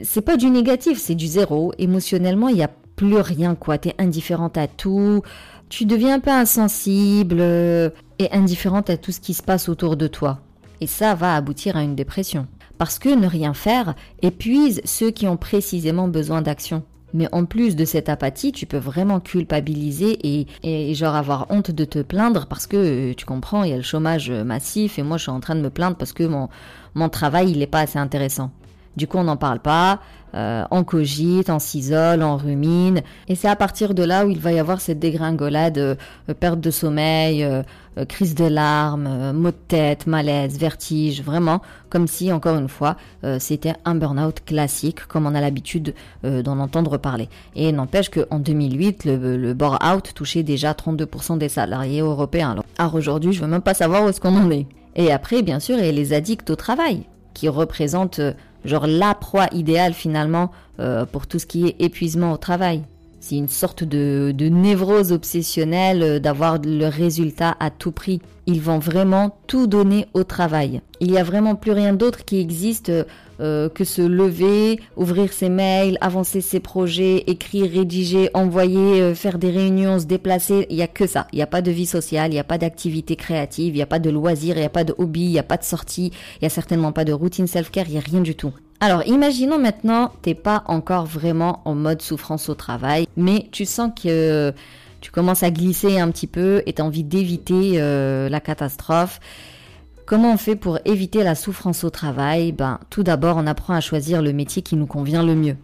c'est 0.04 0.20
pas 0.20 0.36
du 0.36 0.50
négatif, 0.50 0.98
c'est 0.98 1.14
du 1.14 1.26
zéro. 1.26 1.72
Émotionnellement, 1.78 2.48
il 2.48 2.56
y 2.56 2.62
a 2.62 2.70
plus 2.96 3.16
rien, 3.16 3.54
quoi. 3.54 3.78
T'es 3.78 3.94
indifférente 3.98 4.58
à 4.58 4.68
tout, 4.68 5.22
tu 5.68 5.84
deviens 5.84 6.16
un 6.16 6.20
peu 6.20 6.30
insensible 6.30 7.38
euh, 7.40 7.90
et 8.18 8.30
indifférente 8.32 8.90
à 8.90 8.96
tout 8.96 9.12
ce 9.12 9.20
qui 9.20 9.34
se 9.34 9.42
passe 9.42 9.68
autour 9.68 9.96
de 9.96 10.06
toi. 10.06 10.40
Et 10.80 10.86
ça 10.86 11.14
va 11.14 11.34
aboutir 11.34 11.76
à 11.76 11.82
une 11.82 11.94
dépression. 11.94 12.46
Parce 12.80 12.98
que 12.98 13.10
ne 13.10 13.26
rien 13.26 13.52
faire 13.52 13.94
épuise 14.22 14.80
ceux 14.86 15.10
qui 15.10 15.28
ont 15.28 15.36
précisément 15.36 16.08
besoin 16.08 16.40
d'action. 16.40 16.82
Mais 17.12 17.28
en 17.30 17.44
plus 17.44 17.76
de 17.76 17.84
cette 17.84 18.08
apathie, 18.08 18.52
tu 18.52 18.64
peux 18.64 18.78
vraiment 18.78 19.20
culpabiliser 19.20 20.18
et, 20.26 20.46
et, 20.62 20.94
genre 20.94 21.14
avoir 21.14 21.44
honte 21.50 21.70
de 21.70 21.84
te 21.84 21.98
plaindre 21.98 22.46
parce 22.46 22.66
que 22.66 22.78
euh, 23.10 23.14
tu 23.14 23.26
comprends, 23.26 23.64
il 23.64 23.70
y 23.70 23.74
a 23.74 23.76
le 23.76 23.82
chômage 23.82 24.30
massif 24.30 24.98
et 24.98 25.02
moi 25.02 25.18
je 25.18 25.24
suis 25.24 25.30
en 25.30 25.40
train 25.40 25.56
de 25.56 25.60
me 25.60 25.68
plaindre 25.68 25.98
parce 25.98 26.14
que 26.14 26.22
mon, 26.22 26.48
mon 26.94 27.10
travail 27.10 27.50
il 27.50 27.58
n'est 27.58 27.66
pas 27.66 27.80
assez 27.80 27.98
intéressant. 27.98 28.50
Du 28.96 29.06
coup 29.06 29.18
on 29.18 29.24
n'en 29.24 29.36
parle 29.36 29.60
pas, 29.60 30.00
euh, 30.34 30.64
on 30.70 30.84
cogite, 30.84 31.50
on 31.50 31.58
s'isole, 31.58 32.22
on 32.22 32.36
rumine. 32.36 33.02
Et 33.28 33.34
c'est 33.34 33.48
à 33.48 33.56
partir 33.56 33.94
de 33.94 34.02
là 34.02 34.26
où 34.26 34.30
il 34.30 34.38
va 34.38 34.52
y 34.52 34.58
avoir 34.58 34.80
cette 34.80 34.98
dégringolade, 34.98 35.78
euh, 35.78 35.94
perte 36.38 36.60
de 36.60 36.70
sommeil, 36.70 37.44
euh, 37.44 37.62
crise 38.08 38.34
de 38.34 38.44
larmes, 38.44 39.32
maux 39.32 39.50
de 39.50 39.56
tête, 39.68 40.06
malaise, 40.06 40.58
vertige, 40.58 41.22
vraiment 41.22 41.60
comme 41.90 42.06
si, 42.06 42.32
encore 42.32 42.56
une 42.56 42.68
fois, 42.68 42.96
c'était 43.40 43.72
un 43.84 43.96
burn-out 43.96 44.44
classique, 44.46 45.04
comme 45.08 45.26
on 45.26 45.34
a 45.34 45.40
l'habitude 45.40 45.92
d'en 46.22 46.60
entendre 46.60 46.98
parler. 46.98 47.28
Et 47.56 47.72
n'empêche 47.72 48.08
qu'en 48.08 48.38
2008, 48.38 49.06
le, 49.06 49.36
le 49.36 49.54
burn-out 49.54 50.12
touchait 50.14 50.44
déjà 50.44 50.70
32% 50.72 51.38
des 51.38 51.48
salariés 51.48 52.00
européens. 52.00 52.54
Alors, 52.78 52.94
aujourd'hui, 52.94 53.32
je 53.32 53.40
veux 53.40 53.48
même 53.48 53.60
pas 53.60 53.74
savoir 53.74 54.04
où 54.04 54.08
est-ce 54.08 54.20
qu'on 54.20 54.36
en 54.36 54.52
est. 54.52 54.66
Et 54.94 55.10
après, 55.10 55.42
bien 55.42 55.58
sûr, 55.58 55.76
il 55.76 55.84
y 55.84 55.88
a 55.88 55.92
les 55.92 56.12
addicts 56.12 56.48
au 56.48 56.56
travail, 56.56 57.02
qui 57.34 57.48
représentent 57.48 58.20
genre 58.64 58.86
la 58.86 59.14
proie 59.14 59.48
idéale 59.52 59.94
finalement 59.94 60.50
euh, 60.78 61.04
pour 61.04 61.26
tout 61.26 61.38
ce 61.38 61.46
qui 61.46 61.66
est 61.66 61.76
épuisement 61.78 62.32
au 62.32 62.36
travail. 62.36 62.82
C'est 63.20 63.36
une 63.36 63.48
sorte 63.48 63.84
de, 63.84 64.32
de 64.34 64.48
névrose 64.48 65.12
obsessionnelle 65.12 66.02
euh, 66.02 66.18
d'avoir 66.18 66.58
le 66.64 66.86
résultat 66.86 67.54
à 67.60 67.70
tout 67.70 67.92
prix. 67.92 68.20
Ils 68.46 68.62
vont 68.62 68.78
vraiment 68.78 69.36
tout 69.46 69.66
donner 69.66 70.06
au 70.14 70.24
travail. 70.24 70.80
Il 71.00 71.10
n'y 71.10 71.18
a 71.18 71.22
vraiment 71.22 71.54
plus 71.54 71.72
rien 71.72 71.92
d'autre 71.92 72.24
qui 72.24 72.40
existe 72.40 72.90
euh, 73.40 73.68
que 73.68 73.84
se 73.84 74.02
lever, 74.02 74.80
ouvrir 74.96 75.32
ses 75.32 75.48
mails, 75.50 75.98
avancer 76.00 76.40
ses 76.40 76.60
projets, 76.60 77.24
écrire, 77.26 77.70
rédiger, 77.70 78.30
envoyer, 78.34 79.00
euh, 79.00 79.14
faire 79.14 79.38
des 79.38 79.50
réunions, 79.50 79.98
se 79.98 80.06
déplacer. 80.06 80.66
Il 80.70 80.76
n'y 80.76 80.82
a 80.82 80.88
que 80.88 81.06
ça. 81.06 81.26
Il 81.32 81.36
n'y 81.36 81.42
a 81.42 81.46
pas 81.46 81.62
de 81.62 81.70
vie 81.70 81.86
sociale, 81.86 82.30
il 82.30 82.34
n'y 82.34 82.40
a 82.40 82.44
pas 82.44 82.58
d'activité 82.58 83.16
créative, 83.16 83.74
il 83.74 83.78
n'y 83.78 83.82
a 83.82 83.86
pas 83.86 83.98
de 83.98 84.10
loisirs, 84.10 84.56
il 84.56 84.60
n'y 84.60 84.66
a 84.66 84.70
pas 84.70 84.84
de 84.84 84.94
hobby, 84.96 85.24
il 85.24 85.30
n'y 85.30 85.38
a 85.38 85.42
pas 85.42 85.58
de 85.58 85.64
sortie, 85.64 86.12
il 86.36 86.38
n'y 86.42 86.46
a 86.46 86.50
certainement 86.50 86.92
pas 86.92 87.04
de 87.04 87.12
routine 87.12 87.46
self-care, 87.46 87.86
il 87.86 87.92
n'y 87.92 87.98
a 87.98 88.02
rien 88.02 88.20
du 88.20 88.34
tout. 88.34 88.52
Alors, 88.82 89.06
imaginons 89.06 89.58
maintenant, 89.58 90.10
t'es 90.22 90.34
pas 90.34 90.64
encore 90.66 91.04
vraiment 91.04 91.60
en 91.66 91.74
mode 91.74 92.00
souffrance 92.00 92.48
au 92.48 92.54
travail, 92.54 93.06
mais 93.14 93.46
tu 93.52 93.66
sens 93.66 93.92
que 94.02 94.54
tu 95.02 95.10
commences 95.10 95.42
à 95.42 95.50
glisser 95.50 95.98
un 95.98 96.10
petit 96.10 96.26
peu 96.26 96.62
et 96.64 96.72
tu 96.72 96.80
envie 96.82 97.04
d'éviter 97.04 97.74
euh, 97.76 98.30
la 98.30 98.40
catastrophe. 98.40 99.20
Comment 100.06 100.32
on 100.32 100.36
fait 100.38 100.56
pour 100.56 100.78
éviter 100.86 101.22
la 101.22 101.34
souffrance 101.34 101.84
au 101.84 101.90
travail? 101.90 102.52
Ben, 102.52 102.80
tout 102.88 103.02
d'abord, 103.02 103.36
on 103.36 103.46
apprend 103.46 103.74
à 103.74 103.80
choisir 103.80 104.22
le 104.22 104.32
métier 104.32 104.62
qui 104.62 104.76
nous 104.76 104.86
convient 104.86 105.22
le 105.22 105.34
mieux. 105.34 105.56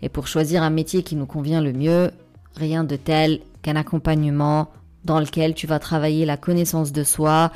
Et 0.00 0.08
pour 0.08 0.26
choisir 0.26 0.62
un 0.62 0.70
métier 0.70 1.02
qui 1.02 1.16
nous 1.16 1.26
convient 1.26 1.60
le 1.60 1.72
mieux, 1.72 2.10
rien 2.56 2.82
de 2.82 2.96
tel 2.96 3.40
qu'un 3.62 3.76
accompagnement 3.76 4.68
dans 5.04 5.20
lequel 5.20 5.54
tu 5.54 5.66
vas 5.66 5.78
travailler 5.78 6.24
la 6.24 6.36
connaissance 6.36 6.92
de 6.92 7.04
soi 7.04 7.52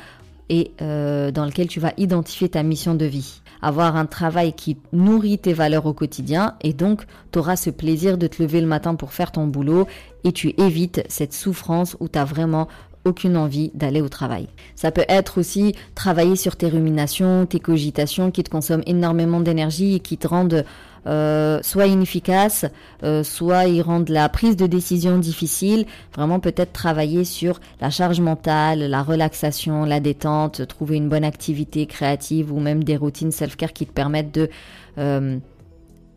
et 0.49 0.71
euh, 0.81 1.31
dans 1.31 1.45
lequel 1.45 1.67
tu 1.67 1.79
vas 1.79 1.93
identifier 1.97 2.49
ta 2.49 2.63
mission 2.63 2.95
de 2.95 3.05
vie 3.05 3.41
avoir 3.63 3.95
un 3.95 4.05
travail 4.05 4.53
qui 4.53 4.77
nourrit 4.91 5.39
tes 5.39 5.53
valeurs 5.53 5.85
au 5.85 5.93
quotidien 5.93 6.55
et 6.61 6.73
donc 6.73 7.05
tu 7.31 7.39
auras 7.39 7.55
ce 7.55 7.69
plaisir 7.69 8.17
de 8.17 8.27
te 8.27 8.43
lever 8.43 8.61
le 8.61 8.67
matin 8.67 8.93
pour 8.95 9.13
faire 9.13 9.31
ton 9.31 9.47
boulot 9.47 9.87
et 10.25 10.33
tu 10.33 10.53
évites 10.57 11.03
cette 11.07 11.33
souffrance 11.33 11.95
où 11.99 12.09
tu 12.09 12.19
as 12.19 12.25
vraiment 12.25 12.67
aucune 13.05 13.35
envie 13.35 13.71
d'aller 13.73 14.01
au 14.01 14.07
travail. 14.07 14.47
Ça 14.75 14.91
peut 14.91 15.05
être 15.09 15.37
aussi 15.37 15.75
travailler 15.95 16.35
sur 16.35 16.55
tes 16.55 16.67
ruminations, 16.67 17.45
tes 17.45 17.59
cogitations 17.59 18.31
qui 18.31 18.43
te 18.43 18.49
consomment 18.49 18.83
énormément 18.85 19.41
d'énergie 19.41 19.95
et 19.95 19.99
qui 19.99 20.17
te 20.17 20.27
rendent 20.27 20.63
euh, 21.05 21.59
soit 21.63 21.87
inefficace, 21.87 22.65
euh, 23.03 23.23
soit 23.23 23.65
ils 23.65 23.81
rendent 23.81 24.09
la 24.09 24.29
prise 24.29 24.55
de 24.55 24.67
décision 24.67 25.17
difficile. 25.17 25.85
Vraiment 26.15 26.39
peut-être 26.39 26.71
travailler 26.71 27.25
sur 27.25 27.59
la 27.81 27.89
charge 27.89 28.21
mentale, 28.21 28.79
la 28.79 29.03
relaxation, 29.03 29.85
la 29.85 29.99
détente, 29.99 30.67
trouver 30.67 30.97
une 30.97 31.09
bonne 31.09 31.25
activité 31.25 31.85
créative 31.85 32.53
ou 32.53 32.59
même 32.59 32.83
des 32.83 32.97
routines 32.97 33.31
self-care 33.31 33.73
qui 33.73 33.85
te 33.85 33.91
permettent 33.91 34.33
de 34.33 34.49
euh, 34.97 35.37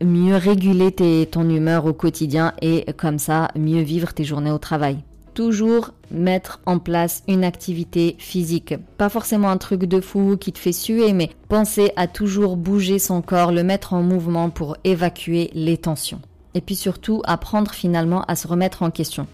mieux 0.01 0.35
réguler 0.35 0.91
ton 1.25 1.49
humeur 1.49 1.85
au 1.85 1.93
quotidien 1.93 2.53
et 2.61 2.85
comme 2.93 3.19
ça 3.19 3.49
mieux 3.55 3.81
vivre 3.81 4.13
tes 4.13 4.23
journées 4.23 4.51
au 4.51 4.59
travail 4.59 4.99
toujours 5.37 5.91
mettre 6.09 6.61
en 6.65 6.79
place 6.79 7.21
une 7.27 7.43
activité 7.43 8.15
physique. 8.17 8.73
Pas 8.97 9.07
forcément 9.07 9.51
un 9.51 9.57
truc 9.57 9.85
de 9.85 10.01
fou 10.01 10.35
qui 10.35 10.51
te 10.51 10.57
fait 10.57 10.71
suer, 10.71 11.13
mais 11.13 11.29
penser 11.47 11.91
à 11.95 12.07
toujours 12.07 12.57
bouger 12.57 12.97
son 12.97 13.21
corps, 13.21 13.51
le 13.51 13.61
mettre 13.61 13.93
en 13.93 14.01
mouvement 14.01 14.49
pour 14.49 14.77
évacuer 14.83 15.51
les 15.53 15.77
tensions. 15.77 16.21
Et 16.55 16.61
puis 16.61 16.75
surtout, 16.75 17.21
apprendre 17.23 17.69
finalement 17.69 18.23
à 18.23 18.35
se 18.35 18.47
remettre 18.47 18.81
en 18.81 18.89
question. 18.89 19.27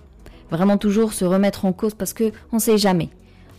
Vraiment 0.51 0.77
toujours 0.77 1.13
se 1.13 1.24
remettre 1.24 1.63
en 1.63 1.72
cause 1.72 1.93
parce 1.93 2.12
que 2.12 2.33
on 2.51 2.60
sait 2.60 2.77
jamais 2.77 3.07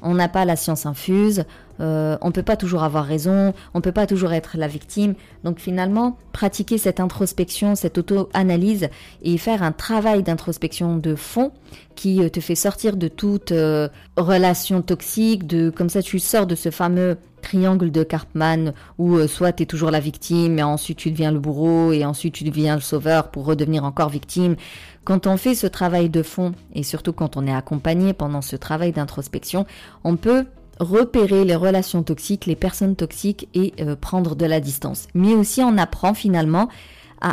on 0.04 0.14
n'a 0.14 0.28
pas 0.28 0.44
la 0.44 0.54
science 0.54 0.86
infuse, 0.86 1.44
euh, 1.80 2.16
on 2.20 2.28
ne 2.28 2.32
peut 2.32 2.42
pas 2.42 2.56
toujours 2.56 2.84
avoir 2.84 3.04
raison, 3.04 3.52
on 3.72 3.78
ne 3.78 3.82
peut 3.82 3.92
pas 3.92 4.06
toujours 4.06 4.32
être 4.32 4.56
la 4.56 4.68
victime. 4.68 5.14
Donc 5.42 5.58
finalement, 5.58 6.18
pratiquer 6.32 6.78
cette 6.78 7.00
introspection, 7.00 7.74
cette 7.74 7.98
auto-analyse 7.98 8.88
et 9.22 9.36
faire 9.38 9.62
un 9.62 9.72
travail 9.72 10.22
d'introspection 10.22 10.96
de 10.96 11.14
fond 11.16 11.52
qui 11.96 12.22
euh, 12.22 12.28
te 12.28 12.40
fait 12.40 12.54
sortir 12.54 12.96
de 12.96 13.08
toute 13.08 13.50
euh, 13.50 13.88
relation 14.16 14.82
toxique, 14.82 15.46
de 15.46 15.70
comme 15.70 15.88
ça 15.88 16.02
tu 16.02 16.18
sors 16.18 16.46
de 16.46 16.54
ce 16.54 16.70
fameux 16.70 17.16
triangle 17.44 17.90
de 17.90 18.02
Karpman 18.02 18.72
où 18.98 19.24
soit 19.28 19.52
tu 19.52 19.62
es 19.62 19.66
toujours 19.66 19.90
la 19.90 20.00
victime 20.00 20.58
et 20.58 20.62
ensuite 20.62 20.98
tu 20.98 21.10
deviens 21.10 21.30
le 21.30 21.38
bourreau 21.38 21.92
et 21.92 22.04
ensuite 22.04 22.34
tu 22.34 22.44
deviens 22.44 22.74
le 22.74 22.80
sauveur 22.80 23.30
pour 23.30 23.44
redevenir 23.44 23.84
encore 23.84 24.08
victime. 24.08 24.56
Quand 25.04 25.26
on 25.26 25.36
fait 25.36 25.54
ce 25.54 25.66
travail 25.66 26.08
de 26.08 26.22
fond, 26.22 26.52
et 26.74 26.82
surtout 26.82 27.12
quand 27.12 27.36
on 27.36 27.46
est 27.46 27.54
accompagné 27.54 28.14
pendant 28.14 28.40
ce 28.40 28.56
travail 28.56 28.92
d'introspection, 28.92 29.66
on 30.02 30.16
peut 30.16 30.46
repérer 30.80 31.44
les 31.44 31.54
relations 31.54 32.02
toxiques, 32.02 32.46
les 32.46 32.56
personnes 32.56 32.96
toxiques 32.96 33.48
et 33.54 33.74
euh, 33.80 33.94
prendre 33.94 34.34
de 34.34 34.46
la 34.46 34.60
distance. 34.60 35.06
Mais 35.14 35.34
aussi 35.34 35.60
on 35.60 35.76
apprend 35.78 36.14
finalement 36.14 36.68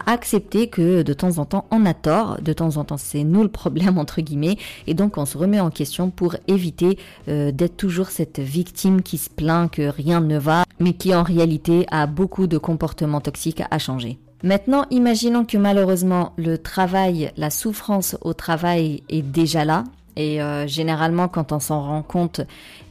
accepter 0.05 0.67
que 0.67 1.01
de 1.01 1.13
temps 1.13 1.37
en 1.37 1.45
temps 1.45 1.65
on 1.71 1.85
a 1.85 1.93
tort, 1.93 2.39
de 2.41 2.53
temps 2.53 2.77
en 2.77 2.83
temps 2.83 2.97
c'est 2.97 3.23
nous 3.23 3.43
le 3.43 3.49
problème 3.49 3.97
entre 3.97 4.21
guillemets, 4.21 4.57
et 4.87 4.93
donc 4.93 5.17
on 5.17 5.25
se 5.25 5.37
remet 5.37 5.59
en 5.59 5.69
question 5.69 6.09
pour 6.09 6.35
éviter 6.47 6.97
euh, 7.27 7.51
d'être 7.51 7.77
toujours 7.77 8.07
cette 8.07 8.39
victime 8.39 9.01
qui 9.01 9.17
se 9.17 9.29
plaint 9.29 9.69
que 9.71 9.83
rien 9.83 10.19
ne 10.21 10.37
va, 10.37 10.63
mais 10.79 10.93
qui 10.93 11.13
en 11.13 11.23
réalité 11.23 11.85
a 11.91 12.07
beaucoup 12.07 12.47
de 12.47 12.57
comportements 12.57 13.21
toxiques 13.21 13.63
à 13.69 13.79
changer. 13.79 14.17
Maintenant, 14.43 14.85
imaginons 14.89 15.45
que 15.45 15.57
malheureusement 15.57 16.33
le 16.35 16.57
travail, 16.57 17.31
la 17.37 17.51
souffrance 17.51 18.17
au 18.21 18.33
travail 18.33 19.03
est 19.09 19.21
déjà 19.21 19.65
là. 19.65 19.83
Et 20.15 20.41
euh, 20.41 20.67
généralement, 20.67 21.27
quand 21.27 21.51
on 21.51 21.59
s'en 21.59 21.81
rend 21.81 22.01
compte, 22.01 22.41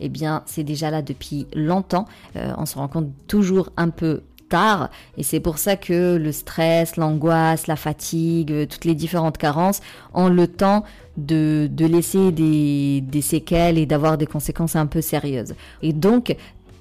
eh 0.00 0.08
bien, 0.08 0.42
c'est 0.46 0.62
déjà 0.62 0.90
là 0.90 1.02
depuis 1.02 1.46
longtemps. 1.54 2.06
Euh, 2.36 2.52
on 2.56 2.66
se 2.66 2.76
rend 2.76 2.88
compte 2.88 3.08
toujours 3.26 3.70
un 3.76 3.90
peu 3.90 4.22
Et 5.16 5.22
c'est 5.22 5.40
pour 5.40 5.58
ça 5.58 5.76
que 5.76 6.16
le 6.16 6.32
stress, 6.32 6.96
l'angoisse, 6.96 7.66
la 7.66 7.76
fatigue, 7.76 8.68
toutes 8.68 8.84
les 8.84 8.94
différentes 8.94 9.38
carences 9.38 9.80
ont 10.14 10.28
le 10.28 10.46
temps 10.46 10.84
de, 11.16 11.68
laisser 11.78 12.32
des, 12.32 13.00
des 13.00 13.22
séquelles 13.22 13.78
et 13.78 13.86
d'avoir 13.86 14.18
des 14.18 14.26
conséquences 14.26 14.76
un 14.76 14.86
peu 14.86 15.00
sérieuses. 15.00 15.54
Et 15.82 15.92
donc, 15.92 16.36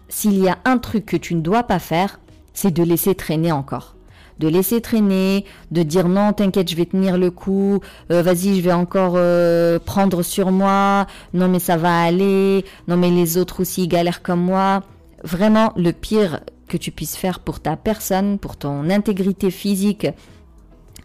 s'il 0.08 0.38
y 0.40 0.48
a 0.48 0.58
un 0.66 0.78
truc 0.78 1.06
que 1.06 1.18
tu 1.18 1.36
ne 1.36 1.42
dois 1.42 1.64
pas 1.64 1.80
faire, 1.80 2.20
c'est 2.54 2.72
de 2.72 2.84
laisser 2.84 3.16
traîner 3.16 3.52
encore 3.52 3.96
de 4.40 4.48
laisser 4.48 4.82
traîner, 4.82 5.46
de 5.72 5.84
dire 5.84 6.08
non, 6.08 6.34
t'inquiète, 6.34 6.70
je 6.70 6.76
vais 6.76 6.86
tenir 6.86 7.18
le 7.18 7.30
coup, 7.30 7.82
euh, 8.10 8.22
vas-y, 8.22 8.56
je 8.56 8.62
vais 8.62 8.72
encore 8.72 9.14
euh, 9.16 9.80
prendre 9.80 10.24
sur 10.24 10.52
moi, 10.52 11.08
non 11.34 11.50
mais 11.50 11.60
ça 11.60 11.76
va 11.78 12.04
aller, 12.04 12.66
non 12.88 12.96
mais 12.98 13.12
les 13.12 13.38
autres 13.38 13.62
aussi 13.62 13.88
galèrent 13.88 14.22
comme 14.22 14.42
moi. 14.42 14.82
Vraiment, 15.24 15.74
le 15.76 15.92
pire 15.92 16.40
que 16.70 16.78
tu 16.78 16.92
puisses 16.92 17.18
faire 17.18 17.40
pour 17.42 17.60
ta 17.60 17.76
personne, 17.76 18.40
pour 18.40 18.56
ton 18.56 18.90
intégrité 18.90 19.52
physique 19.52 20.08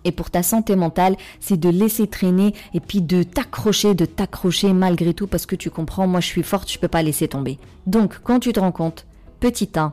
et 0.04 0.12
pour 0.12 0.30
ta 0.30 0.42
santé 0.42 0.76
mentale, 0.76 1.16
c'est 1.40 1.59
de 1.59 1.68
laisser 1.68 2.06
traîner 2.06 2.54
et 2.75 2.80
puis 2.80 3.00
de 3.00 3.23
t'accrocher, 3.23 3.94
de 3.94 4.04
t'accrocher 4.04 4.73
malgré 4.73 5.14
tout 5.14 5.26
parce 5.26 5.47
que 5.47 5.56
tu 5.56 5.71
comprends, 5.71 6.06
moi 6.06 6.21
je 6.21 6.26
suis 6.26 6.42
forte, 6.42 6.71
je 6.71 6.78
peux 6.78 6.88
pas 6.88 7.02
laisser 7.02 7.26
tomber. 7.26 7.59
Donc, 7.87 8.21
quand 8.23 8.38
tu 8.38 8.52
te 8.52 8.61
rends 8.61 8.73
compte, 8.73 9.06
petit 9.40 9.71
1, 9.75 9.92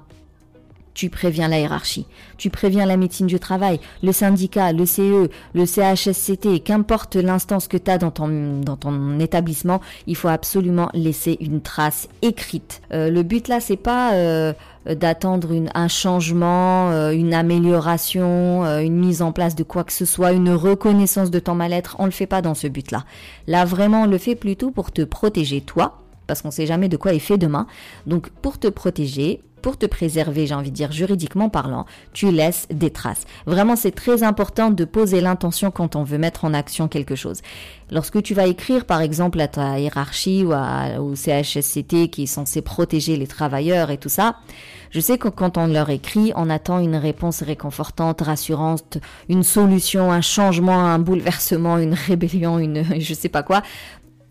tu 0.94 1.10
préviens 1.10 1.48
la 1.48 1.60
hiérarchie, 1.60 2.06
tu 2.38 2.50
préviens 2.50 2.86
la 2.86 2.98
médecine 2.98 3.28
du 3.28 3.40
travail, 3.40 3.80
le 4.04 4.12
syndicat, 4.12 4.74
le 4.74 4.86
CE, 4.86 5.30
le 5.54 5.66
CHSCT, 5.66 6.60
qu'importe 6.64 7.16
l'instance 7.16 7.68
que 7.68 7.78
tu 7.78 7.90
as 7.90 7.98
dans 7.98 8.12
ton, 8.12 9.20
établissement, 9.20 9.82
il 10.08 10.16
faut 10.16 10.28
absolument 10.28 10.90
laisser 10.94 11.38
une 11.40 11.62
trace 11.62 12.10
écrite. 12.22 12.82
Euh, 12.92 13.10
le 13.10 13.24
but 13.24 13.48
là, 13.48 13.60
c'est 13.60 13.78
pas 13.78 14.14
euh, 14.14 14.54
d'attendre 14.86 15.50
un 15.74 15.88
changement, 15.88 16.92
euh, 16.92 17.12
une 17.12 17.34
amélioration, 17.34 18.66
une 18.80 18.98
mise 18.98 19.22
en 19.22 19.32
place 19.32 19.56
de 19.56 19.64
quoi 19.64 19.84
que 19.84 19.94
ce 19.94 20.06
soit, 20.06 20.32
une 20.32 20.52
reconnaissance 20.52 21.32
de 21.32 21.40
ton 21.40 21.56
mal-être. 21.56 21.96
On 22.00 22.06
le 22.06 22.12
fait 22.12 22.28
pas 22.28 22.42
dans 22.42 22.56
ce 22.56 22.68
but-là. 22.68 23.04
Là, 23.48 23.66
vraiment, 23.66 24.04
on 24.04 24.08
le 24.08 24.18
fait 24.18 24.36
plutôt 24.36 24.72
pour 24.72 24.92
te 24.92 25.04
protéger 25.04 25.62
toi, 25.62 26.02
parce 26.32 26.42
qu'on 26.42 26.50
sait 26.50 26.66
jamais 26.66 26.88
de 26.88 26.96
quoi 26.96 27.14
est 27.14 27.20
fait 27.20 27.38
demain. 27.38 27.68
Donc, 28.08 28.30
pour 28.30 28.58
te 28.58 28.70
protéger, 28.70 29.42
pour 29.62 29.78
te 29.78 29.86
préserver, 29.86 30.48
j'ai 30.48 30.56
envie 30.56 30.72
de 30.72 30.76
dire 30.76 30.94
juridiquement 30.94 31.50
parlant, 31.50 31.86
tu 32.14 32.32
laisses 32.32 32.70
des 32.72 32.90
traces. 32.90 33.26
Vraiment, 33.46 33.76
c'est 33.76 33.92
très 33.92 34.24
important 34.24 34.70
de 34.70 34.86
poser 34.86 35.20
l'intention 35.20 35.72
quand 35.72 35.98
on 35.98 36.04
veut 36.04 36.18
mettre 36.18 36.46
en 36.46 36.54
action 36.54 36.88
quelque 36.88 37.16
chose. 37.16 37.42
Lorsque 37.92 38.24
tu 38.24 38.34
vas 38.34 38.48
écrire, 38.48 38.86
par 38.86 39.02
exemple, 39.02 39.42
à 39.42 39.50
ta 39.50 39.78
hiérarchie 39.78 40.46
ou 40.46 40.54
au 40.54 41.16
CHSCT 41.16 42.10
qui 42.10 42.24
est 42.24 42.28
censé 42.28 42.62
protéger 42.62 43.18
les 43.18 43.28
travailleurs 43.28 43.92
et 43.92 43.98
tout 43.98 44.08
ça, 44.08 44.38
je 44.90 45.02
sais 45.02 45.18
que 45.18 45.28
quand 45.28 45.58
on 45.58 45.68
leur 45.68 45.90
écrit, 45.90 46.32
on 46.38 46.50
attend 46.50 46.80
une 46.80 46.96
réponse 46.96 47.44
réconfortante, 47.44 48.22
rassurante, 48.22 49.00
une 49.28 49.44
solution, 49.44 50.14
un 50.14 50.22
changement, 50.22 50.80
un 50.80 51.00
bouleversement, 51.00 51.78
une 51.78 51.94
rébellion, 51.94 52.58
une 52.58 52.86
je 53.00 53.14
sais 53.14 53.30
pas 53.30 53.44
quoi 53.44 53.64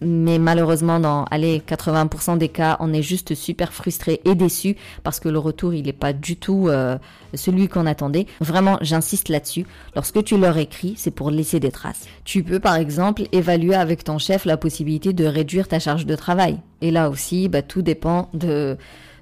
mais 0.00 0.38
malheureusement 0.38 1.00
dans 1.00 1.24
allez 1.24 1.60
80% 1.66 2.38
des 2.38 2.48
cas 2.48 2.76
on 2.80 2.92
est 2.92 3.02
juste 3.02 3.34
super 3.34 3.72
frustré 3.72 4.20
et 4.24 4.34
déçu 4.34 4.76
parce 5.02 5.20
que 5.20 5.28
le 5.28 5.38
retour 5.38 5.74
il 5.74 5.84
n'est 5.84 5.92
pas 5.92 6.12
du 6.12 6.36
tout 6.36 6.68
euh, 6.68 6.98
celui 7.34 7.68
qu'on 7.68 7.86
attendait. 7.86 8.26
Vraiment 8.40 8.78
j'insiste 8.80 9.28
là-dessus. 9.28 9.66
Lorsque 9.94 10.22
tu 10.24 10.38
leur 10.38 10.56
écris 10.56 10.94
c'est 10.96 11.10
pour 11.10 11.30
laisser 11.30 11.60
des 11.60 11.70
traces. 11.70 12.06
Tu 12.24 12.42
peux 12.42 12.60
par 12.60 12.76
exemple 12.76 13.22
évaluer 13.32 13.74
avec 13.74 14.04
ton 14.04 14.18
chef 14.18 14.44
la 14.44 14.56
possibilité 14.56 15.12
de 15.12 15.24
réduire 15.24 15.68
ta 15.68 15.78
charge 15.78 16.06
de 16.06 16.16
travail. 16.16 16.58
Et 16.80 16.90
là 16.90 17.10
aussi 17.10 17.48
bah, 17.48 17.62
tout 17.62 17.82
dépend 17.82 18.28
de 18.34 18.76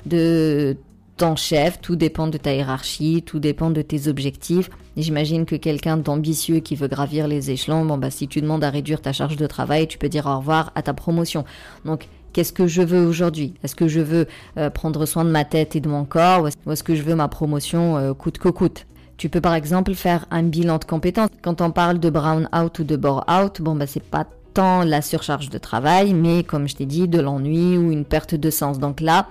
de 0.06 0.76
ton 1.18 1.36
chef, 1.36 1.80
tout 1.80 1.96
dépend 1.96 2.28
de 2.28 2.38
ta 2.38 2.54
hiérarchie, 2.54 3.22
tout 3.26 3.40
dépend 3.40 3.70
de 3.70 3.82
tes 3.82 4.06
objectifs. 4.08 4.70
J'imagine 4.96 5.44
que 5.46 5.56
quelqu'un 5.56 5.96
d'ambitieux 5.96 6.60
qui 6.60 6.76
veut 6.76 6.88
gravir 6.88 7.26
les 7.28 7.50
échelons, 7.50 7.84
bon 7.84 7.98
bah 7.98 8.10
si 8.10 8.28
tu 8.28 8.40
demandes 8.40 8.64
à 8.64 8.70
réduire 8.70 9.02
ta 9.02 9.12
charge 9.12 9.36
de 9.36 9.46
travail, 9.46 9.88
tu 9.88 9.98
peux 9.98 10.08
dire 10.08 10.26
au 10.26 10.38
revoir 10.38 10.72
à 10.76 10.82
ta 10.82 10.94
promotion. 10.94 11.44
Donc 11.84 12.08
qu'est-ce 12.32 12.52
que 12.52 12.68
je 12.68 12.82
veux 12.82 13.04
aujourd'hui? 13.04 13.54
Est-ce 13.64 13.74
que 13.74 13.88
je 13.88 14.00
veux 14.00 14.26
euh, 14.56 14.70
prendre 14.70 15.04
soin 15.06 15.24
de 15.24 15.30
ma 15.30 15.44
tête 15.44 15.74
et 15.74 15.80
de 15.80 15.88
mon 15.88 16.04
corps? 16.04 16.48
Ou 16.66 16.72
est-ce 16.72 16.84
que 16.84 16.94
je 16.94 17.02
veux 17.02 17.16
ma 17.16 17.28
promotion 17.28 17.96
euh, 17.96 18.14
coûte 18.14 18.38
que 18.38 18.48
coûte? 18.48 18.86
Tu 19.16 19.28
peux 19.28 19.40
par 19.40 19.54
exemple 19.54 19.94
faire 19.94 20.24
un 20.30 20.44
bilan 20.44 20.78
de 20.78 20.84
compétences. 20.84 21.30
Quand 21.42 21.60
on 21.60 21.72
parle 21.72 21.98
de 21.98 22.10
brown 22.10 22.48
out 22.56 22.78
ou 22.78 22.84
de 22.84 22.96
bore 22.96 23.24
out, 23.28 23.60
bon 23.60 23.74
bah 23.74 23.88
c'est 23.88 24.02
pas 24.02 24.24
tant 24.54 24.84
la 24.84 25.02
surcharge 25.02 25.50
de 25.50 25.58
travail, 25.58 26.14
mais 26.14 26.44
comme 26.44 26.68
je 26.68 26.76
t'ai 26.76 26.86
dit, 26.86 27.08
de 27.08 27.20
l'ennui 27.20 27.76
ou 27.76 27.90
une 27.90 28.04
perte 28.04 28.36
de 28.36 28.50
sens. 28.50 28.78
Donc 28.78 29.00
là, 29.00 29.26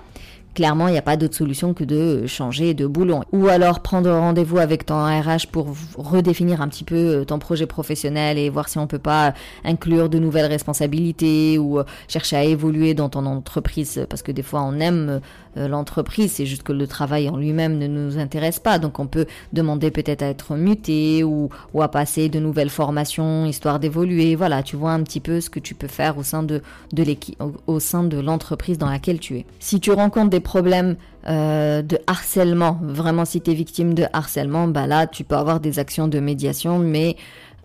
clairement, 0.57 0.87
il 0.87 0.93
n'y 0.93 0.97
a 0.97 1.03
pas 1.03 1.17
d'autre 1.17 1.35
solution 1.35 1.75
que 1.75 1.83
de 1.83 2.25
changer 2.25 2.73
de 2.73 2.87
boulot. 2.87 3.19
Ou 3.31 3.47
alors 3.47 3.81
prendre 3.81 4.09
rendez-vous 4.09 4.57
avec 4.57 4.87
ton 4.87 5.05
RH 5.05 5.51
pour 5.51 5.75
redéfinir 5.99 6.63
un 6.63 6.67
petit 6.67 6.83
peu 6.83 6.95
euh, 6.95 7.25
ton 7.25 7.37
projet 7.37 7.67
professionnel 7.67 8.39
et 8.39 8.49
voir 8.49 8.67
si 8.67 8.79
on 8.79 8.87
peut 8.87 8.97
pas 8.97 9.35
inclure 9.63 10.09
de 10.09 10.17
nouvelles 10.17 10.47
responsabilités 10.47 11.59
ou 11.59 11.77
euh, 11.77 11.83
chercher 12.07 12.37
à 12.37 12.43
évoluer 12.43 12.95
dans 12.95 13.07
ton 13.07 13.27
entreprise 13.27 14.03
parce 14.09 14.23
que 14.23 14.31
des 14.31 14.41
fois 14.41 14.63
on 14.63 14.79
aime 14.79 15.21
euh, 15.57 15.67
l'entreprise, 15.67 16.31
c'est 16.31 16.47
juste 16.47 16.63
que 16.63 16.73
le 16.73 16.87
travail 16.87 17.29
en 17.29 17.37
lui-même 17.37 17.77
ne 17.77 17.85
nous 17.85 18.17
intéresse 18.17 18.59
pas. 18.59 18.79
Donc 18.79 18.97
on 18.97 19.05
peut 19.05 19.27
demander 19.53 19.91
peut-être 19.91 20.23
à 20.23 20.27
être 20.27 20.55
muté 20.55 21.23
ou, 21.23 21.49
ou 21.75 21.83
à 21.83 21.87
passer 21.87 22.29
de 22.29 22.39
nouvelles 22.39 22.71
formations 22.71 23.45
histoire 23.45 23.79
d'évoluer. 23.79 24.35
Voilà, 24.35 24.63
tu 24.63 24.75
vois 24.75 24.93
un 24.93 25.03
petit 25.03 25.19
peu 25.19 25.39
ce 25.39 25.51
que 25.51 25.59
tu 25.59 25.75
peux 25.75 25.87
faire 25.87 26.17
au 26.17 26.23
sein 26.23 26.41
de, 26.41 26.63
de 26.93 27.03
l'équipe, 27.03 27.37
au 27.67 27.79
sein 27.79 28.03
de 28.03 28.19
l'entreprise 28.19 28.79
dans 28.79 28.89
laquelle 28.89 29.19
tu 29.19 29.37
es. 29.37 29.45
Si 29.59 29.79
tu 29.79 29.91
rencontres 29.91 30.31
des 30.31 30.46
problèmes 30.47 30.95
euh, 31.27 31.81
de 31.81 31.99
harcèlement, 32.07 32.79
vraiment 32.81 33.25
si 33.25 33.41
tu 33.41 33.51
es 33.51 33.53
victime 33.53 33.93
de 33.93 34.05
harcèlement, 34.13 34.69
bah 34.69 34.87
là 34.87 35.05
tu 35.05 35.25
peux 35.25 35.35
avoir 35.35 35.59
des 35.59 35.77
actions 35.77 36.07
de 36.07 36.19
médiation, 36.21 36.79
mais 36.79 37.17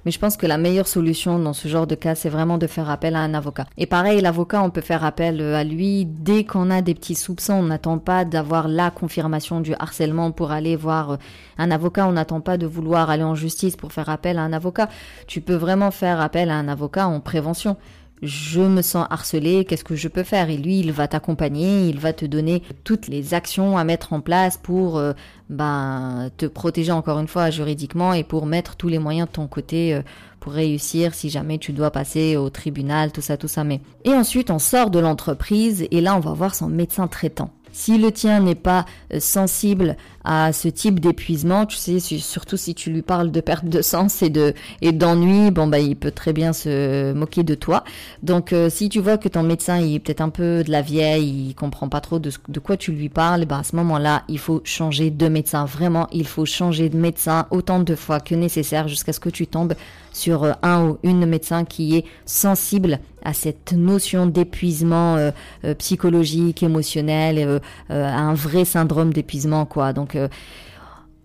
mais 0.04 0.10
je 0.10 0.18
pense 0.18 0.36
que 0.36 0.46
la 0.46 0.58
meilleure 0.58 0.88
solution 0.88 1.38
dans 1.38 1.52
ce 1.52 1.68
genre 1.68 1.86
de 1.86 1.94
cas, 1.94 2.16
c'est 2.16 2.28
vraiment 2.28 2.58
de 2.58 2.66
faire 2.66 2.90
appel 2.90 3.14
à 3.14 3.20
un 3.20 3.34
avocat. 3.34 3.66
Et 3.78 3.86
pareil, 3.86 4.20
l'avocat, 4.20 4.60
on 4.60 4.70
peut 4.70 4.80
faire 4.80 5.04
appel 5.04 5.40
euh, 5.40 5.54
à 5.54 5.62
lui 5.62 6.06
dès 6.06 6.42
qu'on 6.42 6.70
a 6.70 6.82
des 6.82 6.94
petits 6.94 7.14
soupçons. 7.14 7.54
On 7.54 7.62
n'attend 7.62 7.98
pas 7.98 8.24
d'avoir 8.24 8.66
la 8.66 8.90
confirmation 8.90 9.60
du 9.60 9.74
harcèlement 9.78 10.32
pour 10.32 10.50
aller 10.50 10.74
voir 10.74 11.12
euh, 11.12 11.16
un 11.56 11.70
avocat. 11.70 12.08
On 12.08 12.12
n'attend 12.12 12.40
pas 12.40 12.56
de 12.56 12.66
vouloir 12.66 13.10
aller 13.10 13.22
en 13.22 13.36
justice 13.36 13.76
pour 13.76 13.92
faire 13.92 14.08
appel 14.08 14.38
à 14.38 14.42
un 14.42 14.52
avocat. 14.52 14.88
Tu 15.28 15.40
peux 15.40 15.54
vraiment 15.54 15.92
faire 15.92 16.20
appel 16.20 16.50
à 16.50 16.56
un 16.56 16.66
avocat 16.66 17.06
en 17.06 17.20
prévention 17.20 17.76
je 18.22 18.60
me 18.60 18.82
sens 18.82 19.06
harcelé, 19.10 19.64
qu'est-ce 19.64 19.82
que 19.82 19.96
je 19.96 20.08
peux 20.08 20.22
faire? 20.22 20.48
Et 20.48 20.56
lui, 20.56 20.78
il 20.78 20.92
va 20.92 21.08
t'accompagner, 21.08 21.88
il 21.88 21.98
va 21.98 22.12
te 22.12 22.24
donner 22.24 22.62
toutes 22.84 23.08
les 23.08 23.34
actions 23.34 23.76
à 23.76 23.84
mettre 23.84 24.12
en 24.12 24.20
place 24.20 24.56
pour 24.56 24.96
euh, 24.96 25.12
ben, 25.50 26.30
te 26.36 26.46
protéger 26.46 26.92
encore 26.92 27.18
une 27.18 27.26
fois 27.26 27.50
juridiquement 27.50 28.12
et 28.12 28.22
pour 28.22 28.46
mettre 28.46 28.76
tous 28.76 28.88
les 28.88 29.00
moyens 29.00 29.26
de 29.26 29.32
ton 29.32 29.48
côté 29.48 29.94
euh, 29.94 30.02
pour 30.38 30.52
réussir 30.52 31.14
si 31.14 31.30
jamais 31.30 31.58
tu 31.58 31.72
dois 31.72 31.90
passer 31.90 32.36
au 32.36 32.48
tribunal, 32.48 33.10
tout 33.10 33.20
ça, 33.20 33.36
tout 33.36 33.48
ça. 33.48 33.64
Mais 33.64 33.80
et 34.04 34.10
ensuite, 34.10 34.50
on 34.50 34.60
sort 34.60 34.90
de 34.90 35.00
l'entreprise 35.00 35.86
et 35.90 36.00
là, 36.00 36.16
on 36.16 36.20
va 36.20 36.32
voir 36.32 36.54
son 36.54 36.68
médecin 36.68 37.08
traitant. 37.08 37.50
Si 37.72 37.98
le 37.98 38.12
tien 38.12 38.40
n'est 38.40 38.54
pas 38.54 38.84
euh, 39.12 39.20
sensible 39.20 39.96
à 40.24 40.52
ce 40.52 40.68
type 40.68 41.00
d'épuisement, 41.00 41.66
tu 41.66 41.76
sais, 41.76 41.98
surtout 41.98 42.56
si 42.56 42.74
tu 42.74 42.90
lui 42.90 43.02
parles 43.02 43.30
de 43.32 43.40
perte 43.40 43.64
de 43.64 43.82
sens 43.82 44.22
et 44.22 44.30
de 44.30 44.54
d'ennui, 44.82 45.50
bon 45.50 45.66
bah 45.66 45.80
il 45.80 45.96
peut 45.96 46.12
très 46.12 46.32
bien 46.32 46.52
se 46.52 47.12
moquer 47.12 47.42
de 47.42 47.54
toi. 47.54 47.82
Donc 48.22 48.52
euh, 48.52 48.70
si 48.70 48.88
tu 48.88 49.00
vois 49.00 49.18
que 49.18 49.28
ton 49.28 49.42
médecin 49.42 49.80
est 49.80 49.98
peut-être 49.98 50.20
un 50.20 50.28
peu 50.28 50.62
de 50.62 50.70
la 50.70 50.82
vieille, 50.82 51.48
il 51.48 51.54
comprend 51.54 51.88
pas 51.88 52.00
trop 52.00 52.18
de, 52.18 52.30
de 52.48 52.60
quoi 52.60 52.76
tu 52.76 52.92
lui 52.92 53.08
parles, 53.08 53.46
bah 53.46 53.58
à 53.58 53.64
ce 53.64 53.74
moment-là, 53.76 54.22
il 54.28 54.38
faut 54.38 54.60
changer 54.64 55.10
de 55.10 55.28
médecin. 55.28 55.64
Vraiment, 55.64 56.08
il 56.12 56.26
faut 56.26 56.44
changer 56.44 56.88
de 56.88 56.96
médecin 56.96 57.46
autant 57.50 57.80
de 57.80 57.94
fois 57.94 58.20
que 58.20 58.34
nécessaire 58.34 58.86
jusqu'à 58.86 59.12
ce 59.12 59.20
que 59.20 59.30
tu 59.30 59.46
tombes 59.46 59.74
sur 60.12 60.44
euh, 60.44 60.52
un 60.62 60.88
ou 60.88 60.98
une 61.02 61.26
médecin 61.26 61.64
qui 61.64 61.96
est 61.96 62.04
sensible 62.26 62.98
à 63.24 63.32
cette 63.32 63.72
notion 63.72 64.26
d'épuisement 64.26 65.16
euh, 65.16 65.30
psychologique, 65.78 66.62
émotionnel, 66.62 67.60
à 67.88 68.18
un 68.18 68.34
vrai 68.34 68.64
syndrome 68.64 69.12
d'épuisement 69.12 69.64
quoi. 69.64 69.92
Donc, 69.92 70.16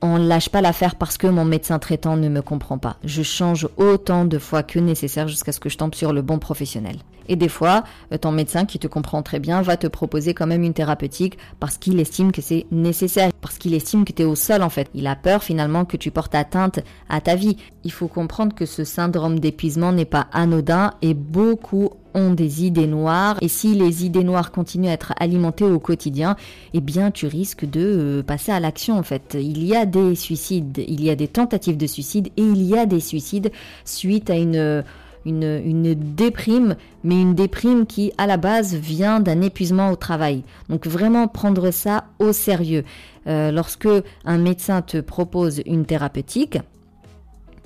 on 0.02 0.20
ne 0.20 0.28
lâche 0.28 0.50
pas 0.50 0.62
l'affaire 0.62 0.96
parce 0.96 1.18
que 1.18 1.28
mon 1.28 1.46
médecin 1.46 1.80
traitant 1.80 2.18
ne 2.18 2.30
me 2.30 2.42
comprend 2.42 2.78
pas. 2.78 2.98
Je 3.04 3.24
change 3.24 3.68
autant 3.78 4.26
de 4.26 4.38
fois 4.38 4.64
que 4.64 4.80
nécessaire 4.80 5.28
jusqu'à 5.28 5.52
ce 5.52 5.60
que 5.60 5.70
je 5.70 5.78
tombe 5.78 5.96
sur 5.96 6.14
le 6.14 6.22
bon 6.22 6.40
professionnel. 6.40 6.98
Et 7.30 7.36
des 7.36 7.50
fois, 7.50 7.84
euh, 8.14 8.18
ton 8.18 8.32
médecin 8.32 8.66
qui 8.66 8.80
te 8.80 8.88
comprend 8.88 9.22
très 9.22 9.40
bien 9.40 9.62
va 9.62 9.76
te 9.76 9.88
proposer 9.88 10.34
quand 10.34 10.48
même 10.48 10.64
une 10.64 10.74
thérapeutique 10.74 11.38
parce 11.60 11.78
qu'il 11.78 12.00
estime 12.00 12.32
que 12.32 12.42
c'est 12.42 12.66
nécessaire, 12.72 13.32
parce 13.42 13.58
qu'il 13.58 13.74
estime 13.74 14.06
que 14.06 14.14
tu 14.14 14.22
es 14.22 14.26
au 14.26 14.36
sol 14.36 14.64
en 14.64 14.70
fait. 14.70 14.90
Il 14.94 15.08
a 15.08 15.16
peur 15.16 15.44
finalement 15.44 15.84
que 15.84 15.98
tu 15.98 16.12
portes 16.12 16.36
atteinte 16.36 16.80
à 17.10 17.20
ta 17.20 17.36
vie. 17.36 17.58
Il 17.84 17.92
faut 17.92 18.08
comprendre 18.08 18.56
que 18.56 18.66
ce 18.66 18.84
syndrome 18.84 19.40
d'épuisement 19.40 19.92
n'est 19.92 20.06
pas 20.06 20.28
anodin 20.32 20.94
et 21.02 21.14
beaucoup 21.14 21.92
des 22.32 22.66
idées 22.66 22.88
noires 22.88 23.38
et 23.42 23.48
si 23.48 23.76
les 23.76 24.06
idées 24.06 24.24
noires 24.24 24.52
continuent 24.52 24.90
à 24.90 24.94
être 24.94 25.14
alimentées 25.20 25.66
au 25.66 25.80
quotidien, 25.80 26.36
eh 26.74 26.82
bien 26.82 27.12
tu 27.12 27.28
risques 27.28 27.66
de 27.66 27.82
euh, 27.82 28.24
passer 28.24 28.52
à 28.52 28.60
l'action 28.60 28.98
en 28.98 29.04
fait. 29.04 29.38
Il 29.40 29.66
y 29.66 29.76
a 29.76 29.86
des 29.86 30.16
suicides, 30.16 30.84
il 30.88 31.04
y 31.04 31.10
a 31.10 31.16
des 31.16 31.28
tentatives 31.28 31.78
de 31.78 31.88
suicide 31.88 32.28
et 32.38 32.42
il 32.42 32.64
y 32.64 32.78
a 32.78 32.86
des 32.86 33.00
suicides 33.00 33.52
suite 33.86 34.30
à 34.30 34.36
une 34.36 34.84
une, 35.28 35.94
déprime, 36.16 36.76
mais 37.04 37.22
une 37.22 37.36
déprime 37.36 37.86
qui, 37.86 38.12
à 38.18 38.28
la 38.28 38.38
base, 38.38 38.76
vient 38.76 39.20
d'un 39.20 39.42
épuisement 39.42 39.92
au 39.92 39.96
travail. 39.96 40.44
Donc 40.70 40.88
vraiment 40.88 41.28
prendre 41.28 41.72
ça 41.72 42.06
au 42.20 42.32
sérieux. 42.32 42.84
Euh, 43.28 43.52
lorsque 43.52 43.90
un 44.26 44.38
médecin 44.38 44.82
te 44.82 45.02
propose 45.02 45.62
une 45.66 45.86
thérapeutique, 45.86 46.60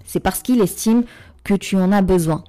c'est 0.06 0.20
parce 0.20 0.42
qu'il 0.42 0.62
estime 0.62 1.04
que 1.44 1.54
tu 1.54 1.78
en 1.78 1.92
as 1.92 2.02
besoin. 2.02 2.44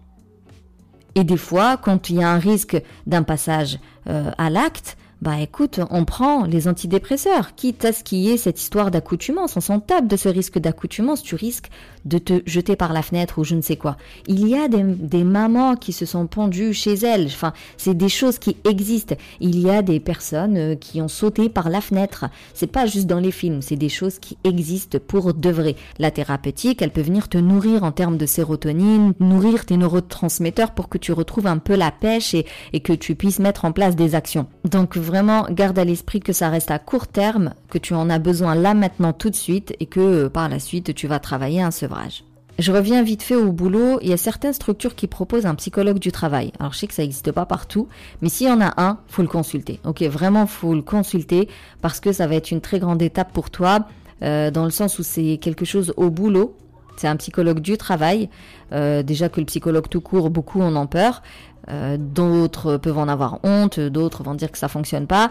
Et 1.14 1.24
des 1.24 1.36
fois, 1.36 1.76
quand 1.76 2.10
il 2.10 2.16
y 2.16 2.22
a 2.22 2.30
un 2.30 2.38
risque 2.38 2.80
d'un 3.06 3.22
passage 3.22 3.78
euh, 4.08 4.30
à 4.38 4.50
l'acte, 4.50 4.96
bah 5.22 5.38
écoute, 5.38 5.78
on 5.90 6.04
prend 6.04 6.46
les 6.46 6.66
antidépresseurs, 6.66 7.54
quitte 7.54 7.84
à 7.84 7.92
ce 7.92 8.02
qu'il 8.02 8.18
y 8.18 8.30
ait 8.30 8.36
cette 8.36 8.60
histoire 8.60 8.90
d'accoutumance. 8.90 9.56
On 9.56 9.60
s'en 9.60 9.78
tape 9.78 10.08
de 10.08 10.16
ce 10.16 10.28
risque 10.28 10.58
d'accoutumance. 10.58 11.22
Tu 11.22 11.36
risques 11.36 11.70
de 12.04 12.18
te 12.18 12.42
jeter 12.44 12.74
par 12.74 12.92
la 12.92 13.02
fenêtre 13.02 13.38
ou 13.38 13.44
je 13.44 13.54
ne 13.54 13.60
sais 13.60 13.76
quoi. 13.76 13.96
Il 14.26 14.48
y 14.48 14.56
a 14.56 14.66
des, 14.66 15.22
mamans 15.22 15.76
qui 15.76 15.92
se 15.92 16.06
sont 16.06 16.26
pendues 16.26 16.74
chez 16.74 16.94
elles. 16.94 17.26
Enfin, 17.26 17.52
c'est 17.76 17.96
des 17.96 18.08
choses 18.08 18.40
qui 18.40 18.56
existent. 18.64 19.14
Il 19.38 19.60
y 19.60 19.70
a 19.70 19.82
des 19.82 20.00
personnes 20.00 20.56
euh, 20.56 20.74
qui 20.74 21.00
ont 21.00 21.06
sauté 21.06 21.48
par 21.48 21.70
la 21.70 21.80
fenêtre. 21.80 22.24
C'est 22.52 22.66
pas 22.66 22.86
juste 22.86 23.06
dans 23.06 23.20
les 23.20 23.30
films, 23.30 23.62
c'est 23.62 23.76
des 23.76 23.88
choses 23.88 24.18
qui 24.18 24.36
existent 24.42 24.98
pour 24.98 25.34
de 25.34 25.50
vrai. 25.50 25.76
La 26.00 26.10
thérapeutique, 26.10 26.82
elle 26.82 26.90
peut 26.90 27.00
venir 27.00 27.28
te 27.28 27.38
nourrir 27.38 27.84
en 27.84 27.92
termes 27.92 28.16
de 28.16 28.26
sérotonine, 28.26 29.14
nourrir 29.20 29.66
tes 29.66 29.76
neurotransmetteurs 29.76 30.72
pour 30.72 30.88
que 30.88 30.98
tu 30.98 31.12
retrouves 31.12 31.46
un 31.46 31.58
peu 31.58 31.76
la 31.76 31.92
pêche 31.92 32.34
et, 32.34 32.44
et 32.72 32.80
que 32.80 32.92
tu 32.92 33.14
puisses 33.14 33.38
mettre 33.38 33.64
en 33.64 33.70
place 33.70 33.94
des 33.94 34.16
actions. 34.16 34.48
Donc 34.68 34.96
vraiment 35.12 35.46
garde 35.50 35.78
à 35.78 35.84
l'esprit 35.84 36.20
que 36.20 36.32
ça 36.32 36.48
reste 36.48 36.70
à 36.70 36.78
court 36.78 37.06
terme, 37.06 37.52
que 37.68 37.76
tu 37.76 37.92
en 37.92 38.08
as 38.08 38.18
besoin 38.18 38.54
là 38.54 38.72
maintenant 38.72 39.12
tout 39.12 39.28
de 39.28 39.34
suite 39.34 39.76
et 39.78 39.84
que 39.84 40.00
euh, 40.00 40.28
par 40.30 40.48
la 40.48 40.58
suite 40.58 40.94
tu 40.94 41.06
vas 41.06 41.18
travailler 41.18 41.60
un 41.60 41.70
sevrage. 41.70 42.24
Je 42.58 42.72
reviens 42.72 43.02
vite 43.02 43.22
fait 43.22 43.34
au 43.34 43.52
boulot. 43.52 43.98
Il 44.00 44.08
y 44.08 44.14
a 44.14 44.16
certaines 44.16 44.54
structures 44.54 44.94
qui 44.94 45.06
proposent 45.08 45.44
un 45.44 45.54
psychologue 45.54 45.98
du 45.98 46.12
travail. 46.12 46.50
Alors 46.58 46.72
je 46.72 46.78
sais 46.78 46.86
que 46.86 46.94
ça 46.94 47.02
n'existe 47.02 47.30
pas 47.30 47.44
partout, 47.44 47.88
mais 48.22 48.30
s'il 48.30 48.46
y 48.46 48.50
en 48.50 48.62
a 48.62 48.72
un, 48.82 49.00
faut 49.06 49.20
le 49.20 49.28
consulter. 49.28 49.80
Ok, 49.84 50.00
vraiment 50.04 50.46
faut 50.46 50.74
le 50.74 50.82
consulter 50.82 51.46
parce 51.82 52.00
que 52.00 52.12
ça 52.12 52.26
va 52.26 52.34
être 52.34 52.50
une 52.50 52.62
très 52.62 52.78
grande 52.78 53.02
étape 53.02 53.34
pour 53.34 53.50
toi, 53.50 53.80
euh, 54.22 54.50
dans 54.50 54.64
le 54.64 54.70
sens 54.70 54.98
où 54.98 55.02
c'est 55.02 55.36
quelque 55.42 55.66
chose 55.66 55.92
au 55.98 56.08
boulot. 56.08 56.56
C'est 56.96 57.08
un 57.08 57.16
psychologue 57.16 57.60
du 57.60 57.76
travail. 57.76 58.30
Euh, 58.72 59.02
déjà 59.02 59.28
que 59.28 59.40
le 59.40 59.46
psychologue 59.46 59.88
tout 59.88 60.00
court, 60.00 60.30
beaucoup 60.30 60.62
en 60.62 60.74
ont 60.76 60.86
peur. 60.86 61.22
Euh, 61.70 61.96
d'autres 61.98 62.76
peuvent 62.76 62.98
en 62.98 63.08
avoir 63.08 63.38
honte, 63.44 63.78
d'autres 63.78 64.22
vont 64.22 64.34
dire 64.34 64.50
que 64.50 64.58
ça 64.58 64.68
fonctionne 64.68 65.06
pas. 65.06 65.30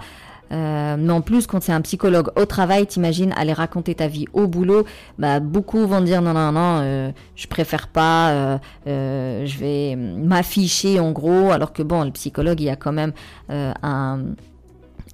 Euh, 0.51 0.97
mais 0.99 1.13
en 1.13 1.21
plus, 1.21 1.47
quand 1.47 1.63
c'est 1.63 1.71
un 1.71 1.79
psychologue 1.79 2.29
au 2.35 2.45
travail, 2.45 2.85
t'imagines 2.85 3.33
aller 3.37 3.53
raconter 3.53 3.95
ta 3.95 4.07
vie 4.07 4.25
au 4.33 4.47
boulot, 4.47 4.85
bah 5.17 5.39
beaucoup 5.39 5.87
vont 5.87 6.01
dire 6.01 6.21
non 6.21 6.33
non 6.33 6.51
non, 6.51 6.79
euh, 6.81 7.11
je 7.35 7.47
préfère 7.47 7.87
pas, 7.87 8.59
je 8.85 9.57
vais 9.59 9.95
m'afficher 9.95 10.99
en 10.99 11.11
gros, 11.11 11.51
alors 11.51 11.71
que 11.71 11.83
bon, 11.83 12.03
le 12.03 12.11
psychologue 12.11 12.59
il 12.59 12.65
y 12.65 12.69
a 12.69 12.75
quand 12.75 12.91
même 12.91 13.13
un 13.49 14.19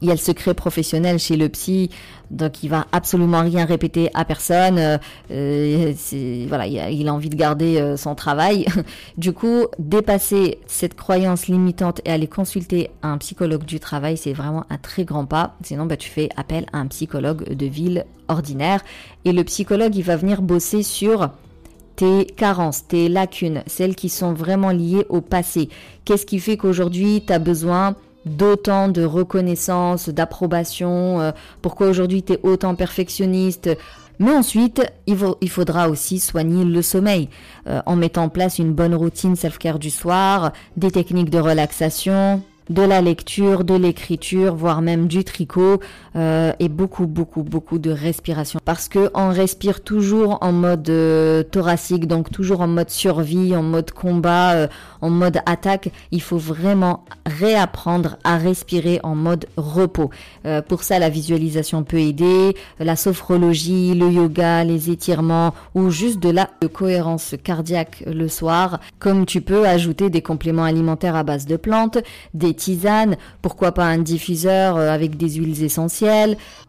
il 0.01 0.07
y 0.07 0.11
a 0.11 0.13
le 0.13 0.19
secret 0.19 0.53
professionnel 0.53 1.17
chez 1.17 1.37
le 1.37 1.49
psy, 1.49 1.89
donc 2.29 2.63
il 2.63 2.69
va 2.69 2.85
absolument 2.91 3.41
rien 3.41 3.65
répéter 3.65 4.09
à 4.13 4.25
personne. 4.25 4.99
Euh, 5.31 5.93
voilà, 6.47 6.67
il 6.67 7.07
a, 7.07 7.13
envie 7.13 7.29
de 7.29 7.35
garder 7.35 7.77
euh, 7.77 7.97
son 7.97 8.13
travail. 8.13 8.65
du 9.17 9.33
coup, 9.33 9.65
dépasser 9.79 10.59
cette 10.67 10.95
croyance 10.95 11.47
limitante 11.47 12.01
et 12.05 12.11
aller 12.11 12.27
consulter 12.27 12.91
un 13.01 13.17
psychologue 13.17 13.63
du 13.63 13.79
travail, 13.79 14.17
c'est 14.17 14.33
vraiment 14.33 14.65
un 14.69 14.77
très 14.77 15.03
grand 15.03 15.25
pas. 15.25 15.55
Sinon, 15.63 15.85
bah, 15.85 15.97
tu 15.97 16.09
fais 16.09 16.29
appel 16.35 16.67
à 16.73 16.79
un 16.79 16.87
psychologue 16.87 17.55
de 17.55 17.65
ville 17.65 18.05
ordinaire. 18.27 18.83
Et 19.25 19.31
le 19.31 19.43
psychologue, 19.43 19.95
il 19.95 20.03
va 20.03 20.15
venir 20.15 20.41
bosser 20.41 20.83
sur 20.83 21.29
tes 21.95 22.25
carences, 22.25 22.87
tes 22.87 23.09
lacunes, 23.09 23.63
celles 23.65 23.95
qui 23.95 24.09
sont 24.09 24.33
vraiment 24.33 24.69
liées 24.69 25.05
au 25.09 25.21
passé. 25.21 25.69
Qu'est-ce 26.05 26.27
qui 26.27 26.39
fait 26.39 26.55
qu'aujourd'hui, 26.55 27.23
tu 27.25 27.33
as 27.33 27.39
besoin 27.39 27.95
d'autant 28.27 28.87
de 28.87 29.03
reconnaissance, 29.03 30.09
d'approbation, 30.09 31.19
euh, 31.19 31.31
pourquoi 31.61 31.87
aujourd'hui 31.87 32.23
tu 32.23 32.33
es 32.33 32.39
autant 32.43 32.75
perfectionniste. 32.75 33.69
Mais 34.19 34.31
ensuite, 34.31 34.81
il, 35.05 35.49
faudra 35.49 35.89
aussi 35.89 36.19
soigner 36.19 36.65
le 36.65 36.81
sommeil 36.81 37.29
euh, 37.67 37.81
en 37.85 37.95
mettant 37.95 38.23
en 38.23 38.29
place 38.29 38.57
une 38.57 38.73
bonne 38.73 38.95
routine 38.95 39.35
self-care 39.35 39.77
du 39.77 39.91
soir, 39.91 40.53
des 40.75 40.89
techniques 40.89 41.29
de 41.29 41.39
relaxation, 41.39 42.41
de 42.69 42.81
la 42.81 43.01
lecture, 43.01 43.63
de 43.63 43.75
l'écriture, 43.75 44.55
voire 44.55 44.81
même 44.81 45.07
du 45.07 45.23
tricot 45.23 45.79
euh, 46.17 46.51
et 46.59 46.69
beaucoup, 46.69 47.07
beaucoup, 47.07 47.43
beaucoup 47.43 47.79
de 47.79 47.91
respiration. 47.91 48.59
Parce 48.65 48.89
que 48.89 49.09
on 49.13 49.29
respire 49.29 49.81
toujours 49.81 50.39
en 50.41 50.51
mode 50.51 50.89
euh, 50.89 51.43
thoracique, 51.43 52.07
donc 52.07 52.31
toujours 52.31 52.61
en 52.61 52.67
mode 52.67 52.89
survie, 52.89 53.55
en 53.55 53.63
mode 53.63 53.91
combat, 53.91 54.53
euh, 54.53 54.67
en 55.01 55.09
mode 55.09 55.39
attaque. 55.45 55.91
Il 56.11 56.21
faut 56.21 56.37
vraiment 56.37 57.05
réapprendre 57.25 58.17
à 58.23 58.37
respirer 58.37 58.99
en 59.03 59.15
mode 59.15 59.45
repos. 59.57 60.09
pour 60.67 60.83
ça, 60.83 60.99
la 60.99 61.09
visualisation 61.09 61.83
peut 61.83 61.99
aider, 61.99 62.55
la 62.79 62.95
sophrologie, 62.95 63.93
le 63.93 64.09
yoga, 64.09 64.63
les 64.63 64.89
étirements 64.89 65.53
ou 65.75 65.89
juste 65.89 66.19
de 66.19 66.29
la 66.29 66.49
cohérence 66.73 67.35
cardiaque 67.43 68.03
le 68.05 68.27
soir. 68.27 68.79
Comme 68.99 69.25
tu 69.25 69.41
peux 69.41 69.67
ajouter 69.67 70.09
des 70.09 70.21
compléments 70.21 70.63
alimentaires 70.63 71.15
à 71.15 71.23
base 71.23 71.45
de 71.45 71.57
plantes, 71.57 71.99
des 72.33 72.53
tisane, 72.53 73.17
pourquoi 73.41 73.71
pas 73.71 73.85
un 73.85 73.99
diffuseur 73.99 74.77
euh, 74.77 74.89
avec 74.89 75.17
des 75.17 75.29
huiles 75.35 75.63
essentielles, 75.63 76.06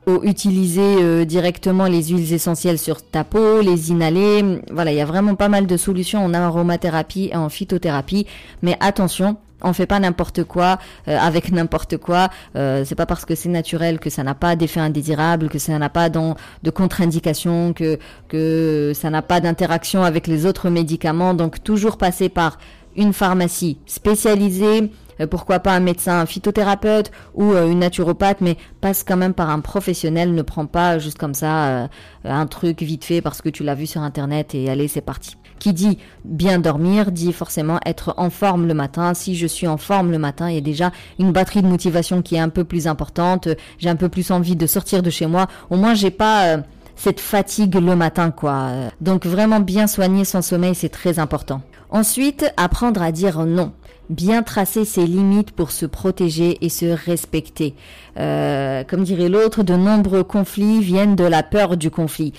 ou 0.06 0.20
utiliser 0.22 1.02
euh, 1.02 1.24
directement 1.24 1.86
les 1.86 2.08
huiles 2.08 2.32
essentielles 2.32 2.78
sur 2.78 3.02
ta 3.02 3.24
peau, 3.24 3.60
les 3.60 3.90
inhaler. 3.90 4.60
Voilà, 4.70 4.92
il 4.92 4.96
y 4.96 5.00
a 5.00 5.04
vraiment 5.06 5.34
pas 5.34 5.48
mal 5.48 5.66
de 5.66 5.76
solutions 5.76 6.24
en 6.24 6.32
aromathérapie 6.34 7.30
et 7.32 7.36
en 7.36 7.48
phytothérapie, 7.48 8.26
mais 8.62 8.76
attention, 8.80 9.36
on 9.62 9.72
fait 9.72 9.86
pas 9.86 9.98
n'importe 9.98 10.44
quoi 10.44 10.78
euh, 11.08 11.18
avec 11.18 11.50
n'importe 11.52 11.96
quoi. 11.96 12.30
Euh, 12.56 12.84
c'est 12.84 12.94
pas 12.94 13.06
parce 13.06 13.24
que 13.24 13.34
c'est 13.34 13.48
naturel 13.48 13.98
que 13.98 14.10
ça 14.10 14.22
n'a 14.22 14.34
pas 14.34 14.56
d'effet 14.56 14.80
indésirable, 14.80 15.48
que 15.48 15.58
ça 15.58 15.78
n'a 15.78 15.88
pas 15.90 16.08
de 16.08 16.70
contre-indication, 16.70 17.72
que 17.72 17.98
que 18.28 18.92
ça 18.94 19.10
n'a 19.10 19.22
pas 19.22 19.40
d'interaction 19.40 20.04
avec 20.04 20.26
les 20.26 20.46
autres 20.46 20.70
médicaments. 20.70 21.34
Donc 21.34 21.62
toujours 21.62 21.98
passer 21.98 22.28
par 22.28 22.58
une 22.96 23.12
pharmacie 23.12 23.78
spécialisée 23.86 24.90
pourquoi 25.26 25.58
pas 25.58 25.72
un 25.72 25.80
médecin, 25.80 26.20
un 26.20 26.26
phytothérapeute 26.26 27.10
ou 27.34 27.52
euh, 27.52 27.70
une 27.70 27.80
naturopathe, 27.80 28.40
mais 28.40 28.56
passe 28.80 29.04
quand 29.04 29.16
même 29.16 29.34
par 29.34 29.50
un 29.50 29.60
professionnel, 29.60 30.34
ne 30.34 30.42
prends 30.42 30.66
pas 30.66 30.98
juste 30.98 31.18
comme 31.18 31.34
ça 31.34 31.66
euh, 31.66 31.88
un 32.24 32.46
truc 32.46 32.82
vite 32.82 33.04
fait 33.04 33.20
parce 33.20 33.42
que 33.42 33.48
tu 33.48 33.64
l'as 33.64 33.74
vu 33.74 33.86
sur 33.86 34.02
internet 34.02 34.54
et 34.54 34.70
allez 34.70 34.88
c'est 34.88 35.00
parti. 35.00 35.36
Qui 35.58 35.72
dit 35.72 35.98
bien 36.24 36.60
dormir 36.60 37.10
dit 37.10 37.32
forcément 37.32 37.80
être 37.84 38.14
en 38.16 38.30
forme 38.30 38.68
le 38.68 38.74
matin. 38.74 39.12
Si 39.14 39.34
je 39.34 39.46
suis 39.46 39.66
en 39.66 39.76
forme 39.76 40.12
le 40.12 40.18
matin, 40.18 40.48
il 40.48 40.54
y 40.54 40.58
a 40.58 40.62
déjà 40.62 40.92
une 41.18 41.32
batterie 41.32 41.62
de 41.62 41.66
motivation 41.66 42.22
qui 42.22 42.36
est 42.36 42.40
un 42.40 42.48
peu 42.48 42.62
plus 42.62 42.86
importante. 42.86 43.48
J'ai 43.78 43.88
un 43.88 43.96
peu 43.96 44.08
plus 44.08 44.30
envie 44.30 44.54
de 44.54 44.66
sortir 44.68 45.02
de 45.02 45.10
chez 45.10 45.26
moi. 45.26 45.48
Au 45.70 45.76
moins 45.76 45.94
j'ai 45.94 46.10
pas 46.12 46.58
cette 46.94 47.18
fatigue 47.18 47.74
le 47.74 47.96
matin 47.96 48.30
quoi. 48.30 48.68
Donc 49.00 49.26
vraiment 49.26 49.58
bien 49.58 49.88
soigner 49.88 50.24
son 50.24 50.42
sommeil 50.42 50.76
c'est 50.76 50.88
très 50.90 51.18
important. 51.18 51.60
Ensuite, 51.90 52.52
apprendre 52.58 53.00
à 53.00 53.12
dire 53.12 53.46
non 53.46 53.72
bien 54.10 54.42
tracer 54.42 54.84
ses 54.84 55.06
limites 55.06 55.52
pour 55.52 55.70
se 55.70 55.86
protéger 55.86 56.58
et 56.64 56.68
se 56.68 56.86
respecter. 56.86 57.74
Euh, 58.18 58.84
comme 58.84 59.04
dirait 59.04 59.28
l'autre, 59.28 59.62
de 59.62 59.74
nombreux 59.74 60.24
conflits 60.24 60.80
viennent 60.80 61.16
de 61.16 61.24
la 61.24 61.42
peur 61.42 61.76
du 61.76 61.90
conflit. 61.90 62.32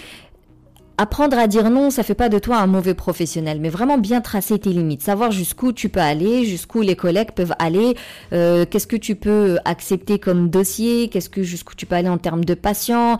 Apprendre 1.02 1.40
à 1.40 1.48
dire 1.48 1.70
non, 1.70 1.92
ça 1.92 2.04
fait 2.04 2.14
pas 2.14 2.28
de 2.28 2.40
toi 2.40 2.58
un 2.58 2.68
mauvais 2.68 2.94
professionnel, 2.94 3.62
mais 3.62 3.70
vraiment 3.70 3.98
bien 3.98 4.20
tracer 4.20 4.60
tes 4.60 4.72
limites, 4.72 5.02
savoir 5.02 5.32
jusqu'où 5.32 5.72
tu 5.72 5.88
peux 5.88 6.02
aller, 6.02 6.44
jusqu'où 6.44 6.82
les 6.82 6.98
collègues 6.98 7.32
peuvent 7.32 7.56
aller, 7.58 7.96
euh, 8.34 8.66
qu'est-ce 8.70 8.86
que 8.86 8.98
tu 8.98 9.16
peux 9.16 9.60
accepter 9.64 10.20
comme 10.20 10.50
dossier, 10.50 11.08
qu'est-ce 11.08 11.30
que 11.30 11.42
jusqu'où 11.42 11.74
tu 11.74 11.86
peux 11.86 11.96
aller 11.96 12.10
en 12.10 12.18
termes 12.18 12.44
de 12.44 12.54
patients, 12.54 13.18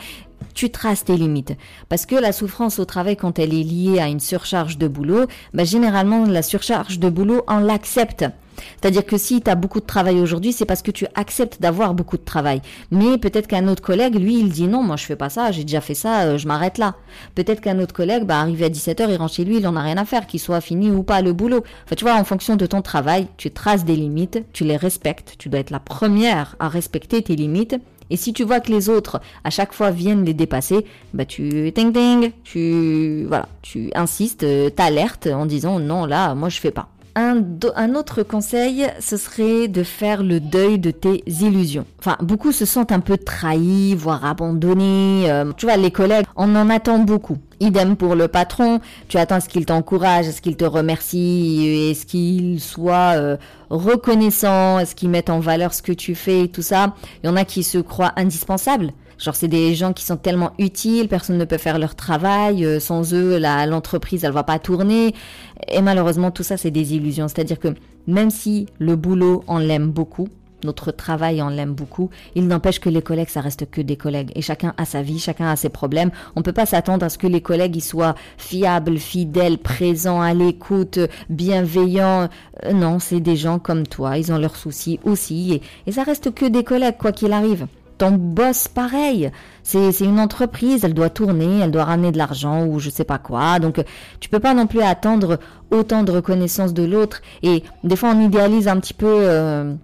tu 0.54 0.70
traces 0.72 1.06
tes 1.06 1.16
limites. 1.16 1.54
Parce 1.88 2.06
que 2.06 2.16
la 2.16 2.34
souffrance 2.34 2.80
au 2.80 2.86
travail, 2.86 3.16
quand 3.16 3.40
elle 3.40 3.54
est 3.54 3.64
liée 3.64 4.00
à 4.00 4.10
une 4.10 4.20
surcharge 4.20 4.78
de 4.78 4.90
boulot, 4.90 5.28
bah, 5.54 5.64
généralement, 5.64 6.26
la 6.26 6.42
surcharge 6.42 7.00
de 7.00 7.10
boulot, 7.10 7.44
on 7.48 7.60
l'accepte. 7.60 8.26
C'est-à-dire 8.82 9.06
que 9.06 9.18
si 9.18 9.42
tu 9.42 9.50
as 9.50 9.56
beaucoup 9.56 9.80
de 9.80 9.86
travail 9.86 10.20
aujourd'hui, 10.20 10.54
c'est 10.54 10.66
parce 10.66 10.82
que 10.82 10.92
tu 10.92 11.06
acceptes 11.16 11.62
d'avoir 11.62 11.94
beaucoup 11.94 12.18
de 12.18 12.24
travail. 12.24 12.62
Mais 12.92 13.18
peut-être 13.18 13.48
qu'un 13.48 13.68
autre 13.68 13.82
collègue, 13.82 14.16
lui, 14.16 14.40
il 14.40 14.50
dit 14.50 14.68
non, 14.68 14.84
moi 14.84 14.96
je 14.96 15.06
fais 15.06 15.16
pas 15.16 15.30
ça, 15.30 15.52
j'ai 15.52 15.64
déjà 15.64 15.82
fait 15.82 15.96
ça, 15.96 16.22
euh, 16.22 16.38
je 16.38 16.48
m'arrête 16.48 16.78
là. 16.78 16.96
Peut-être 17.36 17.62
qu'un 17.62 17.80
autre 17.80 17.94
collègue, 17.94 18.24
bah, 18.24 18.40
arrivé 18.40 18.66
à 18.66 18.70
17h, 18.70 19.08
il 19.10 19.16
rentre 19.16 19.34
chez 19.34 19.46
lui, 19.46 19.58
il 19.58 19.68
en 19.68 19.76
a 19.76 19.82
rien 19.82 19.98
à 19.98 20.06
faire, 20.06 20.28
qu'il 20.28 20.40
soit 20.40 20.62
fini 20.62 20.92
ou 20.92 21.04
pas 21.04 21.22
le 21.22 21.34
boulot. 21.34 21.64
Enfin, 21.86 21.96
tu 21.96 22.06
vois, 22.06 22.16
en 22.16 22.24
fonction 22.24 22.56
de 22.56 22.66
ton 22.66 22.82
travail, 22.82 23.28
tu 23.38 23.52
traces 23.52 23.86
des 23.86 23.96
limites, 23.96 24.44
tu 24.54 24.64
les 24.64 24.78
respectes, 24.78 25.36
tu 25.38 25.50
dois 25.50 25.60
être 25.60 25.72
la 25.72 25.80
première 25.80 26.56
à 26.60 26.70
respecter 26.70 27.22
tes 27.22 27.36
limites 27.36 27.76
et 28.10 28.18
si 28.18 28.34
tu 28.34 28.44
vois 28.44 28.60
que 28.60 28.72
les 28.72 28.90
autres, 28.90 29.22
à 29.44 29.50
chaque 29.50 29.74
fois, 29.74 29.92
viennent 29.92 30.26
les 30.26 30.34
dépasser, 30.34 30.86
bah 31.14 31.26
tu 31.26 31.72
ting 31.74 31.94
ting, 31.94 32.32
tu 32.44 33.26
voilà, 33.28 33.48
tu 33.62 33.92
insistes, 33.94 34.44
euh, 34.44 34.70
t'alertes 34.70 35.28
en 35.28 35.46
disant 35.46 35.80
non 35.80 36.06
là, 36.06 36.34
moi 36.36 36.50
je 36.50 36.60
fais 36.60 36.72
pas. 36.72 36.90
Un, 37.22 37.96
autre 37.96 38.24
conseil, 38.24 38.88
ce 39.02 39.18
serait 39.18 39.68
de 39.68 39.84
faire 39.84 40.24
le 40.24 40.40
deuil 40.40 40.80
de 40.80 40.90
tes 40.90 41.22
illusions. 41.28 41.86
Enfin, 42.00 42.16
beaucoup 42.22 42.54
se 42.54 42.64
sentent 42.64 42.94
un 42.94 43.02
peu 43.02 43.18
trahis, 43.18 43.94
voire 43.94 44.24
abandonnés. 44.24 45.30
Euh, 45.30 45.52
tu 45.58 45.66
vois, 45.66 45.76
les 45.76 45.92
collègues, 45.92 46.26
on 46.38 46.56
en 46.56 46.70
attend 46.70 47.00
beaucoup. 47.00 47.38
Idem 47.60 47.98
pour 47.98 48.16
le 48.16 48.30
patron, 48.30 48.80
tu 49.10 49.18
attends 49.18 49.42
ce 49.42 49.50
qu'il 49.50 49.66
t'encourage, 49.66 50.32
ce 50.32 50.40
qu'il 50.40 50.56
te 50.56 50.64
remercie, 50.64 51.92
à 51.92 52.00
ce 52.00 52.06
qu'il 52.06 52.62
soit 52.62 53.18
euh, 53.18 53.36
reconnaissant, 53.70 54.78
à 54.78 54.86
ce 54.86 54.96
qu'il 54.96 55.10
mette 55.10 55.30
en 55.30 55.42
valeur 55.42 55.74
ce 55.74 55.82
que 55.82 55.92
tu 55.92 56.16
fais, 56.16 56.48
tout 56.48 56.62
ça. 56.62 56.96
Il 57.22 57.28
y 57.28 57.30
en 57.30 57.36
a 57.36 57.44
qui 57.44 57.64
se 57.64 57.80
croient 57.80 58.14
indispensables. 58.16 58.94
Genre 59.20 59.36
c'est 59.36 59.50
des 59.50 59.76
gens 59.76 59.92
qui 59.92 60.06
sont 60.06 60.16
tellement 60.16 60.52
utiles, 60.60 61.10
personne 61.10 61.38
ne 61.38 61.44
peut 61.44 61.58
faire 61.58 61.78
leur 61.78 61.96
travail, 61.96 62.64
euh, 62.64 62.80
sans 62.80 63.14
eux 63.14 63.38
l'entreprise 63.38 64.24
elle 64.24 64.32
va 64.32 64.44
pas 64.44 64.60
tourner. 64.60 65.14
Et 65.68 65.82
malheureusement 65.82 66.32
tout 66.32 66.44
ça 66.44 66.58
c'est 66.58 66.72
des 66.72 66.96
illusions. 66.96 67.28
C'est-à-dire 67.28 67.60
que 67.60 67.70
même 68.08 68.30
si 68.30 68.68
le 68.80 68.96
boulot 68.96 69.44
on 69.48 69.58
l'aime 69.58 69.90
beaucoup, 69.92 70.30
notre 70.64 70.92
travail, 70.92 71.42
on 71.42 71.50
l'aime 71.50 71.74
beaucoup. 71.74 72.10
Il 72.36 72.48
n'empêche 72.48 72.80
que 72.80 72.90
les 72.90 73.02
collègues, 73.02 73.30
ça 73.30 73.42
reste 73.42 73.70
que 73.70 73.82
des 73.82 73.96
collègues. 73.96 74.32
Et 74.36 74.42
chacun 74.42 74.74
a 74.78 74.86
sa 74.86 75.02
vie, 75.02 75.20
chacun 75.20 75.48
a 75.48 75.56
ses 75.56 75.70
problèmes. 75.70 76.12
On 76.36 76.42
peut 76.42 76.54
pas 76.54 76.66
s'attendre 76.66 77.06
à 77.06 77.10
ce 77.10 77.18
que 77.18 77.28
les 77.28 77.42
collègues 77.42 77.80
soient 77.80 78.16
fiables, 78.38 78.98
fidèles, 78.98 79.58
présents, 79.58 80.22
à 80.22 80.34
l'écoute, 80.34 81.00
bienveillants. 81.30 82.30
Euh, 82.66 82.74
non, 82.74 83.00
c'est 83.00 83.20
des 83.20 83.36
gens 83.36 83.60
comme 83.60 83.88
toi. 83.88 84.18
Ils 84.18 84.32
ont 84.32 84.38
leurs 84.38 84.56
soucis 84.56 85.00
aussi. 85.04 85.62
Et 85.88 85.92
ça 85.92 86.04
reste 86.04 86.34
que 86.34 86.46
des 86.46 86.64
collègues, 86.64 86.98
quoi 86.98 87.12
qu'il 87.12 87.32
arrive 87.32 87.68
ton 88.00 88.12
boss 88.12 88.68
pareil. 88.68 89.30
C'est 89.62 90.00
une 90.00 90.20
entreprise, 90.20 90.84
elle 90.84 90.96
doit 90.96 91.12
tourner, 91.12 91.60
elle 91.60 91.70
doit 91.70 91.84
ramener 91.84 92.12
de 92.12 92.18
l'argent 92.18 92.66
ou 92.66 92.80
je 92.80 92.90
sais 92.90 93.04
pas 93.04 93.20
quoi. 93.20 93.60
Donc 93.60 93.84
tu 94.20 94.30
peux 94.30 94.40
pas 94.40 94.56
non 94.56 94.66
plus 94.66 94.82
attendre 94.82 95.38
autant 95.70 96.02
de 96.02 96.12
reconnaissance 96.12 96.74
de 96.74 96.84
l'autre. 96.84 97.22
Et 97.44 97.64
des 97.84 97.96
fois 97.96 98.14
on 98.16 98.22
idéalise 98.22 98.68
un 98.68 98.80
petit 98.80 98.96
peu 98.96 99.06
euh, 99.08 99.76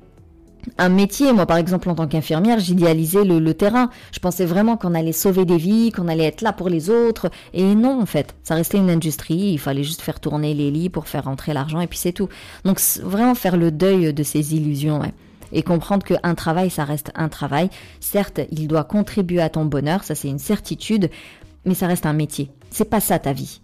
un 0.80 0.89
métier. 0.89 1.34
Moi 1.34 1.45
par 1.45 1.58
exemple 1.58 1.89
en 1.89 1.95
tant 1.95 2.08
qu'infirmière, 2.08 2.58
j'idéalisais 2.60 3.25
le, 3.25 3.38
le, 3.38 3.54
terrain. 3.54 3.91
Je 4.12 4.19
pensais 4.19 4.45
vraiment 4.45 4.78
qu'on 4.78 4.95
allait 4.95 5.12
sauver 5.12 5.45
des 5.45 5.58
vies, 5.58 5.91
qu'on 5.91 6.08
allait 6.08 6.25
être 6.25 6.41
là 6.41 6.51
pour 6.51 6.69
les 6.69 6.89
autres. 6.89 7.30
Et 7.54 7.75
non 7.75 8.01
en 8.01 8.08
fait, 8.08 8.34
ça 8.43 8.56
restait 8.56 8.80
une 8.80 8.89
industrie. 8.89 9.51
Il 9.51 9.60
fallait 9.60 9.84
juste 9.84 10.01
faire 10.01 10.19
tourner 10.19 10.56
les 10.56 10.71
lits 10.71 10.89
pour 10.89 11.08
faire 11.08 11.25
rentrer 11.25 11.54
l'argent 11.54 11.82
et 11.82 11.88
puis 11.88 11.99
c'est 11.99 12.13
tout. 12.13 12.30
Donc 12.63 12.80
vraiment 13.04 13.36
faire 13.36 13.58
le 13.58 13.69
deuil 13.69 14.13
de 14.13 14.23
ces 14.23 14.56
illusions. 14.56 15.01
Ouais 15.01 15.13
et 15.51 15.63
comprendre 15.63 16.05
qu'un 16.05 16.36
travail, 16.36 16.69
ça 16.69 16.84
reste 16.84 17.12
un 17.15 17.29
travail. 17.29 17.69
Certes, 17.99 18.41
il 18.51 18.67
doit 18.67 18.84
contribuer 18.84 19.41
à 19.41 19.49
ton 19.49 19.65
bonheur, 19.65 20.03
ça 20.03 20.15
c'est 20.15 20.29
une 20.29 20.39
certitude, 20.39 21.10
mais 21.65 21.73
ça 21.73 21.88
reste 21.88 22.05
un 22.05 22.13
métier. 22.13 22.51
C'est 22.69 22.89
pas 22.89 22.99
ça 22.99 23.19
ta 23.19 23.34
vie. 23.34 23.62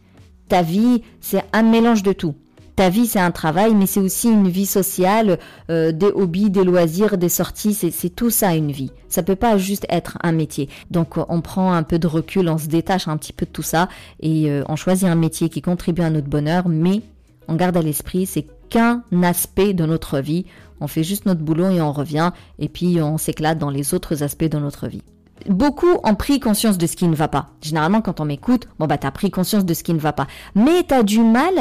Ta 0.48 0.62
vie, 0.62 1.02
c'est 1.22 1.44
un 1.54 1.64
mélange 1.64 2.04
de 2.04 2.14
tout. 2.14 2.36
Ta 2.76 2.90
vie, 2.90 3.06
c'est 3.06 3.20
un 3.20 3.32
travail, 3.32 3.76
mais 3.76 3.86
c'est 3.86 4.00
aussi 4.00 4.30
une 4.30 4.48
vie 4.48 4.66
sociale, 4.66 5.40
euh, 5.70 5.92
des 5.92 6.08
hobbies, 6.08 6.50
des 6.50 6.64
loisirs, 6.64 7.18
des 7.18 7.30
sorties. 7.30 7.74
C'est 7.74 8.10
tout 8.10 8.30
ça 8.30 8.56
une 8.56 8.72
vie. 8.72 8.92
Ça 9.10 9.24
peut 9.24 9.36
pas 9.36 9.58
juste 9.58 9.86
être 9.90 10.18
un 10.24 10.32
métier. 10.32 10.70
Donc, 10.90 11.16
on 11.30 11.42
prend 11.42 11.74
un 11.74 11.84
peu 11.84 12.00
de 12.00 12.08
recul, 12.08 12.48
on 12.50 12.58
se 12.58 12.68
détache 12.68 13.08
un 13.08 13.18
petit 13.18 13.34
peu 13.34 13.46
de 13.46 13.52
tout 13.52 13.62
ça 13.62 13.90
et 14.20 14.50
euh, 14.50 14.64
on 14.68 14.76
choisit 14.76 15.08
un 15.08 15.16
métier 15.16 15.50
qui 15.50 15.62
contribue 15.62 16.02
à 16.02 16.10
notre 16.10 16.28
bonheur, 16.28 16.68
mais 16.70 17.02
on 17.48 17.56
garde 17.56 17.76
à 17.76 17.82
l'esprit, 17.82 18.26
c'est 18.26 18.48
qu'un 18.70 19.04
aspect 19.22 19.74
de 19.74 19.86
notre 19.86 20.20
vie. 20.20 20.46
On 20.82 20.88
fait 20.88 21.04
juste 21.04 21.26
notre 21.26 21.42
boulot 21.42 21.70
et 21.70 21.82
on 21.82 21.94
revient, 21.94 22.32
et 22.60 22.68
puis 22.68 23.02
on 23.02 23.18
s'éclate 23.18 23.58
dans 23.58 23.70
les 23.70 23.94
autres 23.94 24.24
aspects 24.24 24.44
de 24.44 24.58
notre 24.58 24.88
vie. 24.88 25.04
Beaucoup 25.48 25.98
ont 26.04 26.16
pris 26.16 26.40
conscience 26.40 26.78
de 26.78 26.86
ce 26.86 26.96
qui 26.96 27.08
ne 27.08 27.16
va 27.16 27.28
pas. 27.28 27.50
Généralement, 27.62 28.02
quand 28.02 28.20
on 28.20 28.26
m'écoute, 28.26 28.68
bon 28.80 28.86
bah 28.86 28.98
t'as 28.98 29.12
pris 29.12 29.32
conscience 29.32 29.66
de 29.66 29.74
ce 29.74 29.84
qui 29.84 29.94
ne 29.94 30.00
va 30.00 30.14
pas, 30.14 30.28
mais 30.56 30.84
t'as 30.88 31.04
du 31.04 31.22
mal 31.22 31.54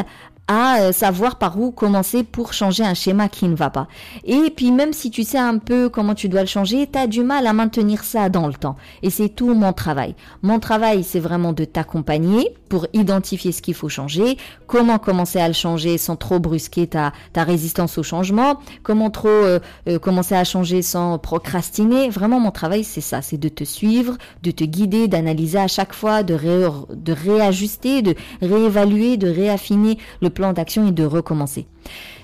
à 0.51 0.81
euh, 0.81 0.93
savoir 0.93 1.37
par 1.37 1.61
où 1.61 1.71
commencer 1.71 2.25
pour 2.25 2.53
changer 2.53 2.83
un 2.83 2.95
schéma 2.95 3.29
qui 3.29 3.47
ne 3.47 3.55
va 3.55 3.71
pas. 3.71 3.87
Et 4.25 4.51
puis 4.51 4.73
même 4.73 4.93
si 4.93 5.13
tu 5.13 5.23
sais 5.23 5.39
un 5.39 5.59
peu 5.59 5.89
comment 5.89 6.17
tu 6.17 6.29
dois 6.29 6.41
le 6.41 6.49
changer, 6.49 6.89
tu 6.93 6.99
as 6.99 7.07
du 7.07 7.23
mal 7.23 7.47
à 7.47 7.53
maintenir 7.53 8.03
ça 8.03 8.29
dans 8.29 8.49
le 8.49 8.55
temps. 8.55 8.75
Et 9.05 9.11
c'est 9.11 9.29
tout 9.29 9.55
mon 9.55 9.73
travail. 9.73 10.17
Mon 10.43 10.59
travail, 10.59 11.05
c'est 11.05 11.21
vraiment 11.21 11.53
de 11.53 11.65
t'accompagner 11.65 12.53
pour 12.69 12.89
identifier 12.93 13.53
ce 13.53 13.63
qu'il 13.63 13.75
faut 13.75 13.89
changer, 13.89 14.39
comment 14.67 14.99
commencer 14.99 15.39
à 15.39 15.47
le 15.47 15.55
changer 15.55 15.99
sans 15.99 16.17
trop 16.17 16.41
brusquer 16.41 16.89
ta, 16.89 17.13
ta 17.33 17.45
résistance 17.45 17.97
au 17.99 18.03
changement, 18.03 18.59
comment 18.83 19.11
trop 19.11 19.29
euh, 19.29 19.61
euh, 19.89 20.01
commencer 20.01 20.35
à 20.35 20.43
changer 20.43 20.83
sans 20.83 21.19
procrastiner. 21.19 22.09
Vraiment, 22.09 22.41
mon 22.41 22.51
travail, 22.51 22.83
c'est 22.83 23.01
ça, 23.01 23.23
c'est 23.23 23.39
de 23.39 23.49
te 23.49 23.63
suivre, 23.63 24.19
de 24.43 24.51
te 24.51 24.65
guider, 24.65 25.07
d'analyser 25.07 25.59
à 25.59 25.69
chaque 25.69 25.93
fois, 25.93 26.25
de, 26.25 26.35
de 26.35 27.13
réajuster, 27.13 28.03
de 28.03 28.17
réévaluer, 28.43 29.17
de 29.17 29.29
réaffiner 29.29 29.99
le 30.21 30.31
plan 30.31 30.40
d'action 30.53 30.89
et 30.89 30.93
de 30.93 31.05
recommencer. 31.05 31.67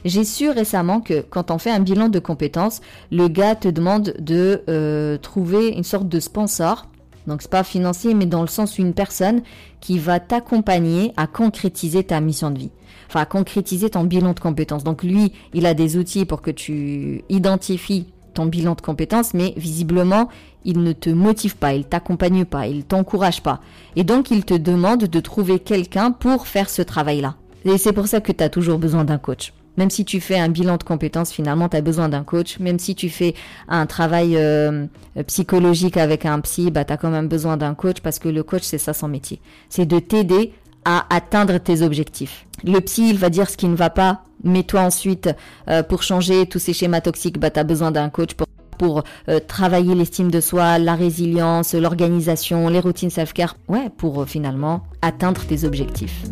J'ai 0.04 0.24
su 0.24 0.50
récemment 0.50 1.00
que 1.00 1.20
quand 1.20 1.50
on 1.50 1.58
fait 1.58 1.70
un 1.70 1.80
bilan 1.80 2.08
de 2.08 2.18
compétences, 2.18 2.80
le 3.10 3.28
gars 3.28 3.54
te 3.54 3.68
demande 3.68 4.14
de 4.18 4.62
euh, 4.68 5.18
trouver 5.18 5.68
une 5.68 5.84
sorte 5.84 6.08
de 6.08 6.20
sponsor. 6.20 6.86
Donc 7.26 7.42
c'est 7.42 7.50
pas 7.50 7.64
financier, 7.64 8.14
mais 8.14 8.26
dans 8.26 8.42
le 8.42 8.46
sens 8.46 8.78
une 8.78 8.94
personne 8.94 9.42
qui 9.80 9.98
va 9.98 10.20
t'accompagner 10.20 11.12
à 11.16 11.26
concrétiser 11.26 12.04
ta 12.04 12.20
mission 12.20 12.50
de 12.50 12.58
vie. 12.58 12.70
Enfin, 13.08 13.20
à 13.20 13.26
concrétiser 13.26 13.90
ton 13.90 14.04
bilan 14.04 14.32
de 14.32 14.40
compétences. 14.40 14.84
Donc 14.84 15.02
lui, 15.02 15.32
il 15.54 15.66
a 15.66 15.74
des 15.74 15.96
outils 15.96 16.24
pour 16.24 16.42
que 16.42 16.50
tu 16.50 17.24
identifies 17.28 18.06
ton 18.34 18.46
bilan 18.46 18.74
de 18.74 18.80
compétences, 18.80 19.34
mais 19.34 19.54
visiblement, 19.56 20.28
il 20.64 20.82
ne 20.82 20.92
te 20.92 21.10
motive 21.10 21.56
pas, 21.56 21.74
il 21.74 21.84
t'accompagne 21.84 22.44
pas, 22.44 22.66
il 22.66 22.84
t'encourage 22.84 23.42
pas. 23.42 23.60
Et 23.96 24.04
donc, 24.04 24.30
il 24.30 24.44
te 24.44 24.54
demande 24.54 25.04
de 25.04 25.20
trouver 25.20 25.58
quelqu'un 25.58 26.12
pour 26.12 26.46
faire 26.46 26.68
ce 26.68 26.82
travail-là. 26.82 27.36
Et 27.66 27.78
c'est 27.78 27.92
pour 27.92 28.06
ça 28.06 28.20
que 28.20 28.30
tu 28.30 28.44
as 28.44 28.48
toujours 28.48 28.78
besoin 28.78 29.04
d'un 29.04 29.18
coach. 29.18 29.52
Même 29.76 29.90
si 29.90 30.04
tu 30.04 30.20
fais 30.20 30.38
un 30.38 30.48
bilan 30.48 30.76
de 30.76 30.84
compétences, 30.84 31.32
finalement, 31.32 31.68
tu 31.68 31.76
as 31.76 31.80
besoin 31.80 32.08
d'un 32.08 32.22
coach. 32.22 32.60
Même 32.60 32.78
si 32.78 32.94
tu 32.94 33.10
fais 33.10 33.34
un 33.68 33.86
travail 33.86 34.36
euh, 34.36 34.86
psychologique 35.26 35.96
avec 35.96 36.26
un 36.26 36.40
psy, 36.40 36.70
bah, 36.70 36.84
tu 36.84 36.92
as 36.92 36.96
quand 36.96 37.10
même 37.10 37.26
besoin 37.26 37.56
d'un 37.56 37.74
coach 37.74 38.00
parce 38.00 38.20
que 38.20 38.28
le 38.28 38.44
coach, 38.44 38.62
c'est 38.62 38.78
ça 38.78 38.94
son 38.94 39.08
métier. 39.08 39.40
C'est 39.68 39.84
de 39.84 39.98
t'aider 39.98 40.52
à 40.84 41.12
atteindre 41.14 41.58
tes 41.58 41.82
objectifs. 41.82 42.46
Le 42.64 42.78
psy, 42.80 43.10
il 43.10 43.18
va 43.18 43.30
dire 43.30 43.50
ce 43.50 43.56
qui 43.56 43.66
ne 43.66 43.74
va 43.74 43.90
pas, 43.90 44.22
mais 44.44 44.62
toi 44.62 44.82
ensuite, 44.82 45.28
euh, 45.68 45.82
pour 45.82 46.04
changer 46.04 46.46
tous 46.46 46.60
ces 46.60 46.72
schémas 46.72 47.00
toxiques, 47.00 47.40
bah, 47.40 47.50
tu 47.50 47.58
as 47.58 47.64
besoin 47.64 47.90
d'un 47.90 48.10
coach 48.10 48.34
pour 48.34 48.46
pour 48.78 49.04
euh, 49.30 49.40
travailler 49.40 49.94
l'estime 49.94 50.30
de 50.30 50.38
soi, 50.38 50.78
la 50.78 50.94
résilience, 50.94 51.72
l'organisation, 51.72 52.68
les 52.68 52.78
routines 52.80 53.08
self-care, 53.08 53.56
ouais, 53.68 53.88
pour 53.96 54.28
finalement 54.28 54.82
atteindre 55.00 55.42
tes 55.46 55.64
objectifs. 55.64 56.24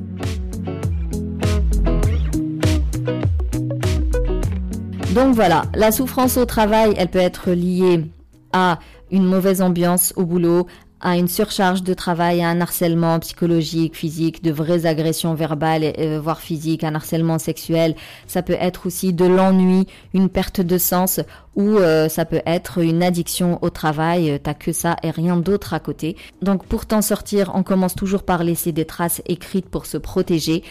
Donc 5.14 5.36
voilà, 5.36 5.62
la 5.76 5.92
souffrance 5.92 6.36
au 6.36 6.44
travail, 6.44 6.92
elle 6.96 7.06
peut 7.06 7.20
être 7.20 7.52
liée 7.52 8.04
à 8.52 8.80
une 9.12 9.24
mauvaise 9.24 9.62
ambiance 9.62 10.12
au 10.16 10.24
boulot, 10.24 10.66
à 11.00 11.16
une 11.16 11.28
surcharge 11.28 11.84
de 11.84 11.94
travail, 11.94 12.42
à 12.42 12.48
un 12.48 12.60
harcèlement 12.60 13.20
psychologique, 13.20 13.94
physique, 13.94 14.42
de 14.42 14.50
vraies 14.50 14.86
agressions 14.86 15.34
verbales, 15.34 15.92
euh, 16.00 16.18
voire 16.20 16.40
physiques, 16.40 16.82
un 16.82 16.96
harcèlement 16.96 17.38
sexuel. 17.38 17.94
Ça 18.26 18.42
peut 18.42 18.56
être 18.58 18.86
aussi 18.86 19.12
de 19.12 19.24
l'ennui, 19.24 19.86
une 20.14 20.28
perte 20.28 20.60
de 20.60 20.78
sens, 20.78 21.20
ou 21.54 21.76
euh, 21.76 22.08
ça 22.08 22.24
peut 22.24 22.42
être 22.44 22.82
une 22.82 23.04
addiction 23.04 23.60
au 23.62 23.70
travail. 23.70 24.40
T'as 24.42 24.54
que 24.54 24.72
ça 24.72 24.96
et 25.04 25.12
rien 25.12 25.36
d'autre 25.36 25.74
à 25.74 25.78
côté. 25.78 26.16
Donc 26.42 26.66
pour 26.66 26.86
t'en 26.86 27.02
sortir, 27.02 27.52
on 27.54 27.62
commence 27.62 27.94
toujours 27.94 28.24
par 28.24 28.42
laisser 28.42 28.72
des 28.72 28.84
traces 28.84 29.22
écrites 29.26 29.68
pour 29.68 29.86
se 29.86 29.96
protéger. 29.96 30.64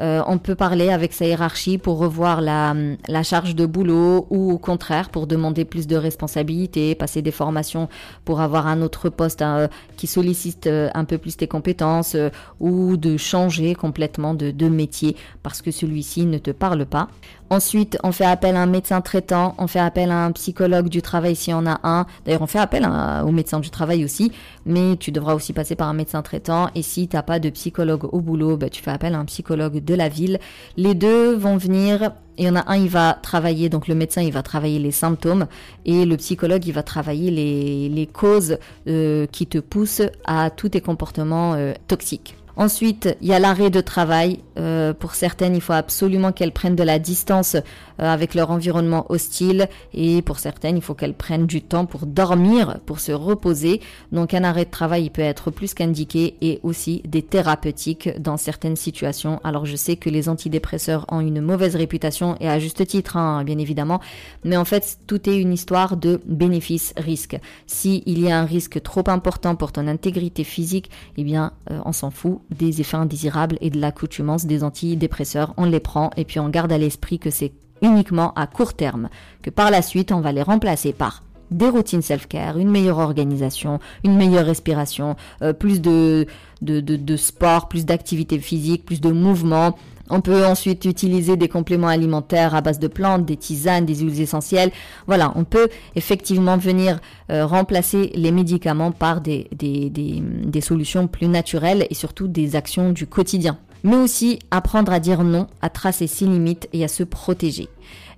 Euh, 0.00 0.22
on 0.26 0.38
peut 0.38 0.54
parler 0.54 0.90
avec 0.90 1.12
sa 1.12 1.26
hiérarchie 1.26 1.76
pour 1.76 1.98
revoir 1.98 2.40
la, 2.40 2.74
charge 3.22 3.54
de 3.54 3.66
boulot 3.66 4.26
ou 4.30 4.50
au 4.50 4.58
contraire 4.58 5.10
pour 5.10 5.26
demander 5.26 5.64
plus 5.64 5.86
de 5.86 5.96
responsabilités, 5.96 6.94
passer 6.94 7.20
des 7.20 7.30
formations 7.30 7.88
pour 8.24 8.40
avoir 8.40 8.66
un 8.66 8.80
autre 8.80 9.10
poste 9.10 9.42
hein, 9.42 9.68
qui 9.96 10.06
sollicite 10.06 10.66
euh, 10.66 10.88
un 10.94 11.04
peu 11.04 11.18
plus 11.18 11.36
tes 11.36 11.46
compétences 11.46 12.14
euh, 12.14 12.30
ou 12.60 12.96
de 12.96 13.16
changer 13.16 13.74
complètement 13.74 14.34
de 14.34 14.68
métier 14.68 15.16
parce 15.42 15.60
que 15.60 15.70
celui-ci 15.70 16.26
ne 16.26 16.38
te 16.38 16.50
parle 16.50 16.86
pas. 16.86 17.08
Ensuite, 17.52 17.98
on 18.04 18.12
fait 18.12 18.24
appel 18.24 18.54
à 18.54 18.62
un 18.62 18.66
médecin 18.66 19.00
traitant, 19.00 19.56
on 19.58 19.66
fait 19.66 19.80
appel 19.80 20.12
à 20.12 20.24
un 20.24 20.30
psychologue 20.30 20.88
du 20.88 21.02
travail 21.02 21.34
si 21.34 21.52
on 21.52 21.66
a 21.66 21.80
un. 21.82 22.06
D'ailleurs, 22.24 22.42
on 22.42 22.46
fait 22.46 22.60
appel 22.60 22.88
au 23.24 23.32
médecin 23.32 23.58
du 23.58 23.70
travail 23.70 24.04
aussi, 24.04 24.30
mais 24.66 24.96
tu 24.96 25.10
devras 25.10 25.34
aussi 25.34 25.52
passer 25.52 25.74
par 25.74 25.88
un 25.88 25.92
médecin 25.92 26.22
traitant. 26.22 26.70
Et 26.76 26.82
si 26.82 27.08
t'as 27.08 27.22
pas 27.22 27.40
de 27.40 27.50
psychologue 27.50 28.04
au 28.14 28.20
boulot, 28.20 28.56
bah, 28.56 28.68
tu 28.68 28.80
fais 28.84 28.92
appel 28.92 29.16
à 29.16 29.18
un 29.18 29.24
psychologue 29.24 29.84
de 29.84 29.94
la 29.94 30.08
ville. 30.08 30.38
Les 30.76 30.94
deux 30.94 31.34
vont 31.34 31.56
venir. 31.56 32.12
Il 32.38 32.44
y 32.44 32.48
en 32.48 32.54
a 32.54 32.70
un, 32.70 32.76
il 32.76 32.88
va 32.88 33.18
travailler, 33.20 33.68
donc 33.68 33.88
le 33.88 33.96
médecin, 33.96 34.22
il 34.22 34.32
va 34.32 34.42
travailler 34.42 34.78
les 34.78 34.92
symptômes 34.92 35.46
et 35.84 36.06
le 36.06 36.16
psychologue, 36.16 36.64
il 36.66 36.72
va 36.72 36.82
travailler 36.82 37.30
les, 37.30 38.06
causes 38.06 38.58
euh, 38.86 39.26
qui 39.26 39.46
te 39.46 39.58
poussent 39.58 40.02
à 40.24 40.48
tous 40.48 40.70
tes 40.70 40.80
comportements 40.80 41.54
euh, 41.54 41.74
toxiques. 41.86 42.36
Ensuite, 42.60 43.16
il 43.22 43.28
y 43.28 43.32
a 43.32 43.38
l'arrêt 43.38 43.70
de 43.70 43.80
travail. 43.80 44.40
Euh, 44.58 44.92
pour 44.92 45.14
certaines, 45.14 45.54
il 45.54 45.62
faut 45.62 45.72
absolument 45.72 46.30
qu'elles 46.30 46.52
prennent 46.52 46.76
de 46.76 46.82
la 46.82 46.98
distance 46.98 47.54
euh, 47.54 47.62
avec 47.98 48.34
leur 48.34 48.50
environnement 48.50 49.06
hostile. 49.08 49.66
Et 49.94 50.20
pour 50.20 50.38
certaines, 50.38 50.76
il 50.76 50.82
faut 50.82 50.92
qu'elles 50.92 51.14
prennent 51.14 51.46
du 51.46 51.62
temps 51.62 51.86
pour 51.86 52.04
dormir, 52.04 52.78
pour 52.84 53.00
se 53.00 53.12
reposer. 53.12 53.80
Donc 54.12 54.34
un 54.34 54.44
arrêt 54.44 54.66
de 54.66 54.70
travail, 54.70 55.04
il 55.04 55.10
peut 55.10 55.22
être 55.22 55.50
plus 55.50 55.72
qu'indiqué 55.72 56.36
et 56.42 56.60
aussi 56.62 57.00
des 57.06 57.22
thérapeutiques 57.22 58.10
dans 58.20 58.36
certaines 58.36 58.76
situations. 58.76 59.40
Alors 59.42 59.64
je 59.64 59.76
sais 59.76 59.96
que 59.96 60.10
les 60.10 60.28
antidépresseurs 60.28 61.06
ont 61.08 61.20
une 61.20 61.40
mauvaise 61.40 61.76
réputation 61.76 62.36
et 62.40 62.48
à 62.50 62.58
juste 62.58 62.86
titre, 62.86 63.16
hein, 63.16 63.42
bien 63.42 63.56
évidemment. 63.56 64.00
Mais 64.44 64.58
en 64.58 64.66
fait, 64.66 64.98
tout 65.06 65.30
est 65.30 65.38
une 65.38 65.54
histoire 65.54 65.96
de 65.96 66.20
bénéfice-risque. 66.26 67.38
S'il 67.66 68.20
y 68.20 68.30
a 68.30 68.38
un 68.38 68.44
risque 68.44 68.82
trop 68.82 69.04
important 69.06 69.56
pour 69.56 69.72
ton 69.72 69.88
intégrité 69.88 70.44
physique, 70.44 70.90
eh 71.16 71.24
bien, 71.24 71.54
euh, 71.70 71.80
on 71.86 71.92
s'en 71.92 72.10
fout 72.10 72.42
des 72.50 72.80
effets 72.80 72.96
indésirables 72.96 73.58
et 73.60 73.70
de 73.70 73.80
l'accoutumance 73.80 74.46
des 74.46 74.64
antidépresseurs. 74.64 75.54
On 75.56 75.64
les 75.64 75.80
prend 75.80 76.10
et 76.16 76.24
puis 76.24 76.40
on 76.40 76.48
garde 76.48 76.72
à 76.72 76.78
l'esprit 76.78 77.18
que 77.18 77.30
c'est 77.30 77.52
uniquement 77.82 78.32
à 78.34 78.46
court 78.46 78.74
terme, 78.74 79.08
que 79.42 79.50
par 79.50 79.70
la 79.70 79.82
suite 79.82 80.12
on 80.12 80.20
va 80.20 80.32
les 80.32 80.42
remplacer 80.42 80.92
par 80.92 81.22
des 81.50 81.68
routines 81.68 82.02
self-care, 82.02 82.58
une 82.58 82.70
meilleure 82.70 82.98
organisation, 82.98 83.80
une 84.04 84.16
meilleure 84.16 84.46
respiration, 84.46 85.16
euh, 85.42 85.52
plus 85.52 85.80
de, 85.80 86.26
de, 86.62 86.80
de, 86.80 87.16
sport, 87.16 87.68
plus 87.68 87.84
d'activité 87.84 88.38
physique, 88.38 88.84
plus 88.84 89.00
de 89.00 89.10
mouvement, 89.10 89.76
on 90.10 90.20
peut 90.20 90.44
ensuite 90.44 90.84
utiliser 90.84 91.36
des 91.36 91.48
compléments 91.48 91.88
alimentaires 91.88 92.54
à 92.54 92.60
base 92.60 92.78
de 92.78 92.88
plantes, 92.88 93.24
des 93.24 93.36
tisanes, 93.36 93.86
des 93.86 93.96
huiles 93.96 94.20
essentielles. 94.20 94.72
Voilà, 95.06 95.32
on 95.36 95.44
peut 95.44 95.68
effectivement 95.94 96.56
venir 96.56 97.00
euh, 97.30 97.46
remplacer 97.46 98.10
les 98.14 98.32
médicaments 98.32 98.92
par 98.92 99.20
des, 99.20 99.48
des, 99.52 99.88
des, 99.90 100.22
des 100.22 100.60
solutions 100.60 101.06
plus 101.06 101.28
naturelles 101.28 101.86
et 101.88 101.94
surtout 101.94 102.28
des 102.28 102.56
actions 102.56 102.90
du 102.90 103.06
quotidien. 103.06 103.58
Mais 103.82 103.96
aussi 103.96 104.38
apprendre 104.50 104.92
à 104.92 105.00
dire 105.00 105.24
non, 105.24 105.46
à 105.62 105.70
tracer 105.70 106.06
ses 106.06 106.26
limites 106.26 106.68
et 106.72 106.84
à 106.84 106.88
se 106.88 107.02
protéger 107.02 107.68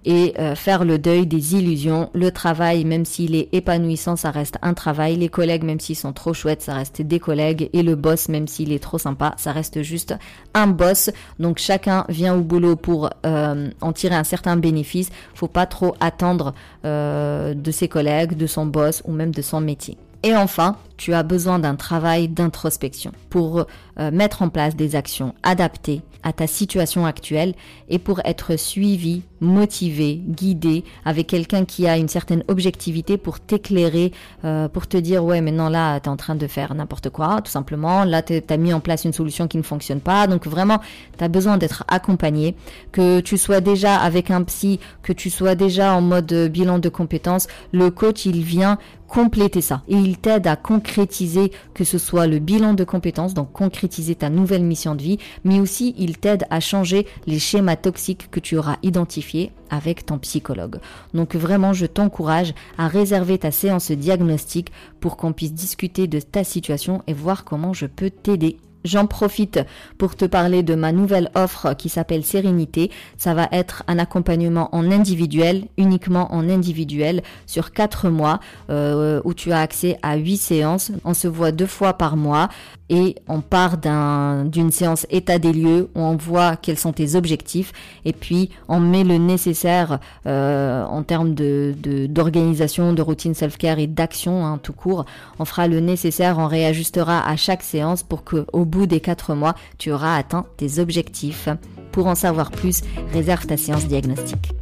et 0.05 0.35
euh, 0.39 0.55
faire 0.55 0.85
le 0.85 0.99
deuil 0.99 1.27
des 1.27 1.55
illusions. 1.55 2.11
Le 2.15 2.31
travail, 2.31 2.85
même 2.85 3.05
s'il 3.05 3.35
est 3.35 3.49
épanouissant, 3.53 4.17
ça 4.17 4.31
reste 4.31 4.59
un 4.63 4.75
travail. 4.75 5.17
Les 5.17 5.29
collègues, 5.29 5.63
même 5.63 5.81
s'ils 5.81 5.97
sont 5.97 6.13
trop 6.13 6.35
chouettes, 6.35 6.63
ça 6.63 6.75
reste 6.75 7.03
des 7.03 7.21
collègues. 7.21 7.71
Et 7.73 7.83
le 7.83 7.95
boss, 7.95 8.29
même 8.29 8.49
s'il 8.49 8.73
est 8.73 8.83
trop 8.83 8.99
sympa, 8.99 9.35
ça 9.37 9.53
reste 9.53 9.83
juste 9.83 10.15
un 10.55 10.67
boss. 10.67 11.11
Donc 11.39 11.59
chacun 11.59 12.05
vient 12.09 12.35
au 12.35 12.43
boulot 12.43 12.77
pour 12.77 13.11
euh, 13.27 13.71
en 13.81 13.93
tirer 13.93 14.15
un 14.15 14.25
certain 14.25 14.57
bénéfice. 14.57 15.11
Faut 15.35 15.49
pas 15.49 15.67
trop 15.67 15.95
attendre 16.01 16.55
euh, 16.85 17.55
de 17.55 17.71
ses 17.71 17.89
collègues, 17.89 18.37
de 18.37 18.47
son 18.47 18.67
boss 18.67 19.03
ou 19.07 19.13
même 19.13 19.33
de 19.33 19.43
son 19.43 19.61
métier. 19.61 19.97
Et 20.25 20.37
enfin, 20.37 20.77
tu 20.97 21.15
as 21.15 21.23
besoin 21.23 21.59
d'un 21.59 21.77
travail 21.77 22.29
d'introspection 22.29 23.13
pour 23.31 23.67
mettre 23.99 24.43
en 24.43 24.49
place 24.49 24.75
des 24.75 24.97
actions 24.97 25.35
adaptées 25.43 26.03
à 26.23 26.33
ta 26.33 26.47
situation 26.47 27.05
actuelle 27.07 27.55
et 27.89 27.99
pour 27.99 28.21
être 28.25 28.59
suivi, 28.59 29.23
motivé, 29.41 30.21
guidé 30.25 30.85
avec 31.05 31.27
quelqu'un 31.27 31.65
qui 31.65 31.87
a 31.87 31.97
une 31.97 32.09
certaine 32.09 32.45
objectivité 32.49 33.17
pour 33.17 33.41
t'éclairer, 33.41 34.13
euh, 34.45 34.69
pour 34.69 34.87
te 34.87 34.97
dire 34.97 35.25
ouais 35.25 35.41
maintenant 35.41 35.69
là 35.69 35.99
tu 36.01 36.07
es 36.07 36.09
en 36.09 36.17
train 36.17 36.35
de 36.35 36.47
faire 36.47 36.75
n'importe 36.75 37.11
quoi 37.11 37.41
tout 37.43 37.51
simplement, 37.51 38.05
là 38.05 38.23
tu 38.23 38.41
as 38.49 38.57
mis 38.57 38.73
en 38.73 38.81
place 38.81 39.05
une 39.05 39.13
solution 39.13 39.49
qui 39.49 39.59
ne 39.59 39.63
fonctionne 39.63 40.01
pas, 40.01 40.27
donc 40.27 40.47
vraiment 40.47 40.79
tu 41.19 41.25
as 41.25 41.29
besoin 41.29 41.59
d'être 41.59 41.85
accompagné, 41.89 42.55
que 42.93 43.21
tu 43.21 43.37
sois 43.37 43.61
déjà 43.61 43.97
avec 43.97 44.31
un 44.31 44.43
psy, 44.45 44.79
que 45.03 45.13
tu 45.13 45.31
sois 45.31 45.55
déjà 45.55 45.95
en 45.95 46.01
mode 46.01 46.33
bilan 46.51 46.79
de 46.79 46.89
compétences, 46.89 47.49
le 47.73 47.91
coach 47.91 48.27
il 48.27 48.43
vient 48.43 48.79
compléter 49.13 49.61
ça. 49.61 49.83
Et 49.89 49.97
il 49.97 50.17
t'aide 50.17 50.47
à 50.47 50.57
concrétiser 50.83 51.53
que 51.75 51.85
ce 51.85 51.97
soit 51.97 52.27
le 52.27 52.41
bilan 52.41 52.75
de 52.75 52.83
compétences, 52.83 53.35
donc 53.35 53.53
concrétiser 53.53 54.17
ta 54.17 54.31
nouvelle 54.31 54.65
mission 54.65 54.97
de 54.97 55.03
vie, 55.03 55.19
mais 55.45 55.61
aussi 55.61 55.95
il 55.97 56.19
t'aide 56.19 56.45
à 56.51 56.59
changer 56.59 57.07
les 57.27 57.39
schémas 57.39 57.77
toxiques 57.77 58.29
que 58.31 58.41
tu 58.41 58.57
auras 58.57 58.79
identifiés 58.83 59.53
avec 59.71 60.05
ton 60.05 60.19
psychologue. 60.19 60.81
Donc 61.15 61.37
vraiment, 61.37 61.73
je 61.73 61.87
t'encourage 61.87 62.53
à 62.79 62.89
réserver 62.89 63.39
ta 63.39 63.53
séance 63.53 63.93
diagnostic 63.93 64.73
pour 64.99 65.17
qu'on 65.17 65.33
puisse 65.33 65.55
discuter 65.55 66.09
de 66.09 66.19
ta 66.19 66.43
situation 66.43 67.03
et 67.07 67.13
voir 67.13 67.45
comment 67.45 67.73
je 67.73 67.87
peux 67.87 68.11
t'aider. 68.11 68.59
J'en 68.85 69.07
profite 69.07 69.61
pour 69.99 70.17
te 70.17 70.25
parler 70.25 70.63
de 70.63 70.75
ma 70.75 70.93
nouvelle 70.93 71.31
offre 71.35 71.75
qui 71.75 71.89
s'appelle 71.89 72.25
Sérénité. 72.25 72.91
Ça 73.17 73.35
va 73.35 73.49
être 73.53 73.85
un 73.87 73.99
accompagnement 73.99 74.69
en 74.75 74.91
individuel, 74.91 75.65
uniquement 75.77 76.33
en 76.35 76.49
individuel, 76.49 77.23
sur 77.47 77.73
quatre 77.73 78.09
mois, 78.09 78.41
euh, 78.71 79.21
où 79.25 79.35
tu 79.35 79.53
as 79.53 79.61
accès 79.61 79.99
à 80.03 80.17
huit 80.17 80.37
séances. 80.37 80.93
On 81.05 81.15
se 81.15 81.29
voit 81.29 81.53
deux 81.53 81.67
fois 81.67 81.95
par 81.95 82.17
mois 82.17 82.49
et 82.93 83.17
on 83.27 83.41
part 83.41 83.79
d'une 83.79 84.71
séance 84.71 85.07
état 85.09 85.39
des 85.39 85.55
lieux 85.55 85.89
où 85.95 86.01
on 86.01 86.15
voit 86.15 86.57
quels 86.57 86.79
sont 86.79 86.93
tes 86.93 87.15
objectifs 87.15 87.73
et 88.05 88.13
puis 88.13 88.51
on 88.69 88.81
met 88.81 89.03
le 89.03 89.17
nécessaire 89.17 89.99
euh, 90.27 90.85
en 90.85 91.03
termes 91.03 91.35
d'organisation, 91.35 92.93
de, 92.93 93.01
routine 93.01 93.33
self-care 93.33 93.79
et 93.79 93.87
d'action 93.87 94.45
hein, 94.45 94.61
tout 94.63 94.75
court. 94.75 95.07
On 95.39 95.47
fera 95.47 95.69
le 95.69 95.81
nécessaire, 95.81 96.37
on 96.39 96.47
réajustera 96.47 97.27
à 97.27 97.35
chaque 97.37 97.63
séance 97.63 98.03
pour 98.03 98.25
que 98.25 98.45
au 98.53 98.67
bout 98.67 98.85
des 98.85 99.01
quatre 99.01 99.35
mois, 99.35 99.55
tu 99.79 99.91
auras 99.91 100.15
atteint 100.15 100.45
tes 100.59 100.79
objectifs. 100.79 101.49
Pour 101.93 102.09
en 102.09 102.15
savoir 102.15 102.51
plus, 102.51 102.83
réserve 103.15 103.47
ta 103.47 103.57
séance 103.57 103.87
diagnostique. 103.87 104.53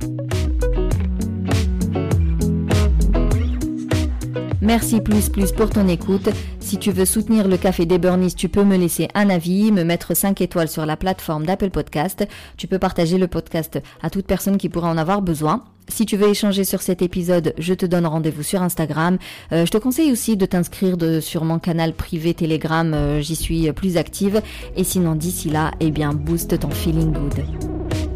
Merci 4.63 5.01
plus 5.01 5.31
plus 5.31 5.53
pour 5.53 5.71
ton 5.71 5.89
écoute. 5.89 6.29
Si 6.59 6.77
tu 6.77 6.93
veux 6.93 7.07
soutenir 7.07 7.49
le 7.49 7.57
Café 7.57 7.87
des 7.87 7.99
Burnies, 7.99 8.35
tu 8.35 8.49
peux 8.49 8.65
me 8.65 8.77
laisser 8.77 9.09
un 9.15 9.31
avis, 9.31 9.73
me 9.73 9.85
mettre 9.85 10.15
5 10.15 10.41
étoiles 10.41 10.69
sur 10.69 10.85
la 10.85 10.97
plateforme 10.97 11.47
d'Apple 11.47 11.71
Podcast. 11.71 12.27
Tu 12.59 12.67
peux 12.67 12.79
partager 12.79 13.17
le 13.17 13.27
podcast 13.27 13.81
à 14.03 14.11
toute 14.11 14.27
personne 14.27 14.59
qui 14.59 14.69
pourrait 14.69 14.91
en 14.91 14.99
avoir 14.99 15.23
besoin. 15.23 15.65
Si 15.89 16.07
tu 16.07 16.17
veux 16.17 16.29
échanger 16.29 16.65
sur 16.65 16.83
cet 16.83 17.03
épisode, 17.03 17.55
je 17.59 17.75
te 17.75 17.87
donne 17.87 18.07
rendez-vous 18.07 18.43
sur 18.43 18.63
Instagram. 18.63 19.19
Euh, 19.53 19.65
je 19.67 19.71
te 19.71 19.79
conseille 19.79 20.13
aussi 20.13 20.37
de 20.37 20.47
t'inscrire 20.47 20.97
sur 21.21 21.45
mon 21.45 21.59
canal 21.59 21.95
privé 21.95 22.35
Telegram, 22.35 22.93
euh, 22.95 23.21
j'y 23.21 23.37
suis 23.37 23.73
plus 23.73 23.97
active. 23.97 24.43
Et 24.77 24.85
sinon 24.85 25.15
d'ici 25.15 25.49
là, 25.49 25.73
eh 25.81 25.91
bien 25.91 26.13
booste 26.13 26.61
ton 26.61 26.71
feeling 26.71 27.13
good. 27.13 28.10